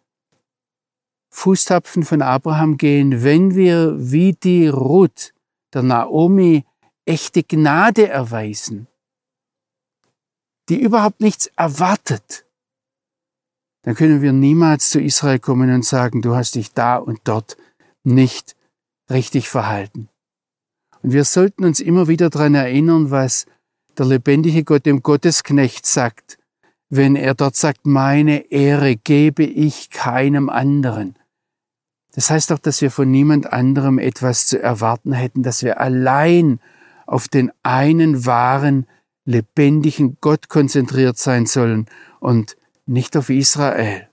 Fußtapfen 1.29 2.03
von 2.03 2.21
Abraham 2.21 2.77
gehen, 2.77 3.23
wenn 3.23 3.55
wir 3.55 3.95
wie 3.97 4.33
die 4.33 4.67
Ruth 4.67 5.33
der 5.73 5.83
Naomi 5.83 6.65
echte 7.05 7.43
Gnade 7.43 8.07
erweisen, 8.07 8.87
die 10.69 10.81
überhaupt 10.81 11.21
nichts 11.21 11.47
erwartet, 11.55 12.45
dann 13.83 13.95
können 13.95 14.21
wir 14.21 14.33
niemals 14.33 14.89
zu 14.89 14.99
Israel 14.99 15.39
kommen 15.39 15.73
und 15.73 15.85
sagen, 15.85 16.21
du 16.21 16.35
hast 16.35 16.55
dich 16.55 16.73
da 16.73 16.97
und 16.97 17.21
dort 17.23 17.55
nicht 18.03 18.55
richtig 19.09 19.47
verhalten. 19.47 20.09
Und 21.01 21.13
wir 21.13 21.23
sollten 21.23 21.63
uns 21.63 21.79
immer 21.79 22.07
wieder 22.07 22.29
daran 22.29 22.55
erinnern, 22.55 23.11
was 23.11 23.45
der 23.97 24.05
lebendige 24.05 24.63
Gott 24.63 24.85
dem 24.85 25.03
Gottesknecht 25.03 25.85
sagt, 25.85 26.36
wenn 26.89 27.15
er 27.15 27.33
dort 27.33 27.55
sagt, 27.55 27.85
meine 27.85 28.51
Ehre 28.51 28.95
gebe 28.95 29.43
ich 29.43 29.89
keinem 29.89 30.49
anderen. 30.49 31.17
Das 32.13 32.29
heißt 32.29 32.51
doch, 32.51 32.59
dass 32.59 32.81
wir 32.81 32.89
von 32.89 33.11
niemand 33.11 33.51
anderem 33.53 33.99
etwas 33.99 34.47
zu 34.47 34.61
erwarten 34.61 35.13
hätten, 35.13 35.43
dass 35.43 35.63
wir 35.63 35.79
allein 35.79 36.59
auf 37.05 37.27
den 37.27 37.51
einen 37.63 38.25
wahren, 38.25 38.87
lebendigen 39.25 40.17
Gott 40.21 40.49
konzentriert 40.49 41.17
sein 41.17 41.45
sollen 41.45 41.85
und 42.19 42.57
nicht 42.85 43.15
auf 43.17 43.29
Israel. 43.29 44.07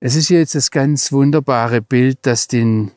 Es 0.00 0.14
ist 0.14 0.28
jetzt 0.28 0.54
das 0.54 0.70
ganz 0.70 1.10
wunderbare 1.10 1.82
Bild, 1.82 2.20
das 2.22 2.46
den 2.46 2.92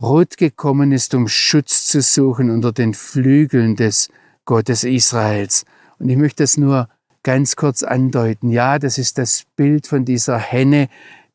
Rot 0.00 0.36
gekommen 0.36 0.92
ist, 0.92 1.14
um 1.14 1.26
Schutz 1.26 1.86
zu 1.86 2.00
suchen 2.00 2.50
unter 2.50 2.72
den 2.72 2.94
Flügeln 2.94 3.74
des 3.74 4.08
Gottes 4.44 4.84
Israels. 4.84 5.64
Und 5.98 6.08
ich 6.08 6.16
möchte 6.16 6.42
das 6.42 6.56
nur 6.56 6.88
ganz 7.22 7.56
kurz 7.56 7.82
andeuten. 7.82 8.50
Ja, 8.50 8.78
das 8.78 8.98
ist 8.98 9.18
das 9.18 9.44
Bild 9.56 9.86
von 9.86 10.04
dieser 10.04 10.38
Henne, 10.38 10.88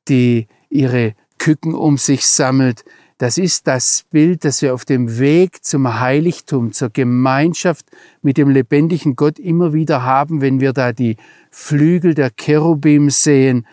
die 0.08 0.47
ihre 0.69 1.13
Küken 1.38 1.73
um 1.73 1.97
sich 1.97 2.26
sammelt. 2.26 2.84
Das 3.17 3.38
ist 3.38 3.67
das 3.67 4.04
Bild, 4.10 4.43
das 4.43 4.62
wir 4.62 4.73
auf 4.73 4.86
dem 4.86 5.19
Weg 5.19 5.63
zum 5.63 5.99
Heiligtum, 5.99 6.73
zur 6.73 6.89
Gemeinschaft 6.89 7.86
mit 8.21 8.38
dem 8.38 8.49
lebendigen 8.49 9.15
Gott 9.15 9.39
immer 9.39 9.73
wieder 9.73 10.04
haben, 10.04 10.41
wenn 10.41 10.60
wir 10.60 10.73
da 10.73 10.93
die 10.93 11.17
Flügel 11.52 12.15
der 12.15 12.32
Cherubim 12.32 13.10
sehen. 13.10 13.67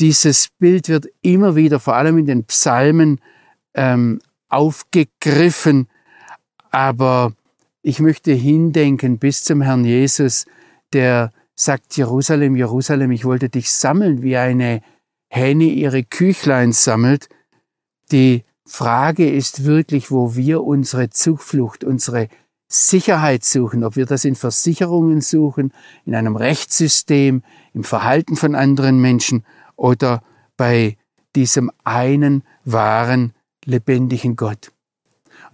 Dieses 0.00 0.48
Bild 0.58 0.88
wird 0.88 1.06
immer 1.22 1.54
wieder, 1.54 1.78
vor 1.78 1.94
allem 1.94 2.18
in 2.18 2.26
den 2.26 2.44
Psalmen, 2.44 3.20
ähm, 3.74 4.20
aufgegriffen, 4.48 5.88
aber 6.70 7.32
ich 7.84 8.00
möchte 8.00 8.32
hindenken 8.32 9.18
bis 9.18 9.44
zum 9.44 9.60
Herrn 9.60 9.84
Jesus, 9.84 10.46
der 10.94 11.32
sagt, 11.54 11.98
Jerusalem, 11.98 12.56
Jerusalem, 12.56 13.10
ich 13.10 13.26
wollte 13.26 13.50
dich 13.50 13.70
sammeln, 13.70 14.22
wie 14.22 14.38
eine 14.38 14.80
Henne 15.28 15.64
ihre 15.64 16.02
Küchlein 16.02 16.72
sammelt. 16.72 17.28
Die 18.10 18.44
Frage 18.64 19.30
ist 19.30 19.64
wirklich, 19.64 20.10
wo 20.10 20.34
wir 20.34 20.64
unsere 20.64 21.10
Zuflucht, 21.10 21.84
unsere 21.84 22.28
Sicherheit 22.68 23.44
suchen, 23.44 23.84
ob 23.84 23.96
wir 23.96 24.06
das 24.06 24.24
in 24.24 24.34
Versicherungen 24.34 25.20
suchen, 25.20 25.70
in 26.06 26.14
einem 26.14 26.36
Rechtssystem, 26.36 27.42
im 27.74 27.84
Verhalten 27.84 28.36
von 28.36 28.54
anderen 28.54 28.98
Menschen 28.98 29.44
oder 29.76 30.22
bei 30.56 30.96
diesem 31.36 31.70
einen 31.84 32.44
wahren 32.64 33.34
lebendigen 33.66 34.36
Gott. 34.36 34.73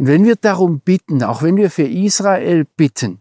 Und 0.01 0.07
wenn 0.07 0.25
wir 0.25 0.37
darum 0.37 0.81
bitten, 0.81 1.23
auch 1.23 1.43
wenn 1.43 1.59
wir 1.59 1.71
für 1.71 1.87
Israel 1.87 2.65
bitten, 2.65 3.21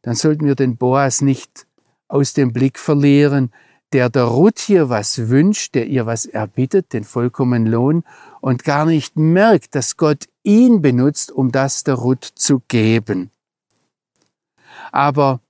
dann 0.00 0.14
sollten 0.14 0.46
wir 0.46 0.54
den 0.54 0.78
Boas 0.78 1.20
nicht 1.20 1.66
aus 2.08 2.32
dem 2.32 2.54
Blick 2.54 2.78
verlieren, 2.78 3.52
der 3.92 4.08
der 4.08 4.24
Ruth 4.24 4.58
hier 4.58 4.88
was 4.88 5.28
wünscht, 5.28 5.74
der 5.74 5.86
ihr 5.86 6.06
was 6.06 6.24
erbittet, 6.24 6.94
den 6.94 7.04
vollkommenen 7.04 7.70
Lohn, 7.70 8.04
und 8.40 8.64
gar 8.64 8.86
nicht 8.86 9.18
merkt, 9.18 9.74
dass 9.74 9.98
Gott 9.98 10.24
ihn 10.44 10.80
benutzt, 10.80 11.30
um 11.30 11.52
das 11.52 11.84
der 11.84 11.96
Ruth 11.96 12.24
zu 12.24 12.62
geben. 12.68 13.30
Aber 14.92 15.42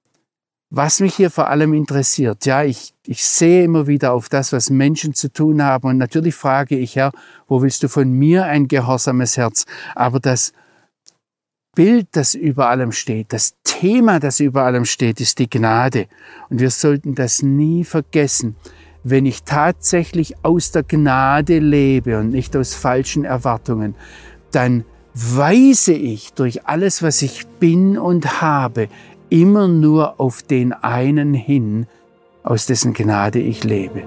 was 0.70 1.00
mich 1.00 1.14
hier 1.14 1.30
vor 1.30 1.48
allem 1.48 1.72
interessiert, 1.72 2.44
ja, 2.44 2.62
ich, 2.62 2.92
ich 3.06 3.24
sehe 3.24 3.64
immer 3.64 3.86
wieder 3.86 4.12
auf 4.12 4.28
das, 4.28 4.52
was 4.52 4.68
Menschen 4.68 5.14
zu 5.14 5.32
tun 5.32 5.62
haben 5.62 5.88
und 5.88 5.98
natürlich 5.98 6.34
frage 6.34 6.76
ich, 6.76 6.96
Herr, 6.96 7.12
wo 7.46 7.62
willst 7.62 7.82
du 7.82 7.88
von 7.88 8.10
mir 8.10 8.44
ein 8.44 8.68
gehorsames 8.68 9.36
Herz? 9.36 9.64
Aber 9.94 10.20
das 10.20 10.52
Bild, 11.74 12.08
das 12.12 12.34
über 12.34 12.68
allem 12.68 12.92
steht, 12.92 13.32
das 13.32 13.54
Thema, 13.62 14.18
das 14.20 14.40
über 14.40 14.64
allem 14.64 14.84
steht, 14.84 15.20
ist 15.20 15.38
die 15.38 15.48
Gnade. 15.48 16.06
Und 16.50 16.60
wir 16.60 16.70
sollten 16.70 17.14
das 17.14 17.42
nie 17.42 17.84
vergessen. 17.84 18.56
Wenn 19.04 19.26
ich 19.26 19.44
tatsächlich 19.44 20.34
aus 20.42 20.72
der 20.72 20.82
Gnade 20.82 21.60
lebe 21.60 22.18
und 22.18 22.30
nicht 22.30 22.56
aus 22.56 22.74
falschen 22.74 23.24
Erwartungen, 23.24 23.94
dann 24.50 24.84
weise 25.14 25.92
ich 25.92 26.32
durch 26.32 26.66
alles, 26.66 27.02
was 27.02 27.22
ich 27.22 27.46
bin 27.60 27.96
und 27.96 28.42
habe, 28.42 28.88
immer 29.30 29.68
nur 29.68 30.20
auf 30.20 30.42
den 30.42 30.72
einen 30.72 31.34
hin, 31.34 31.86
aus 32.42 32.66
dessen 32.66 32.94
Gnade 32.94 33.40
ich 33.40 33.64
lebe. 33.64 34.04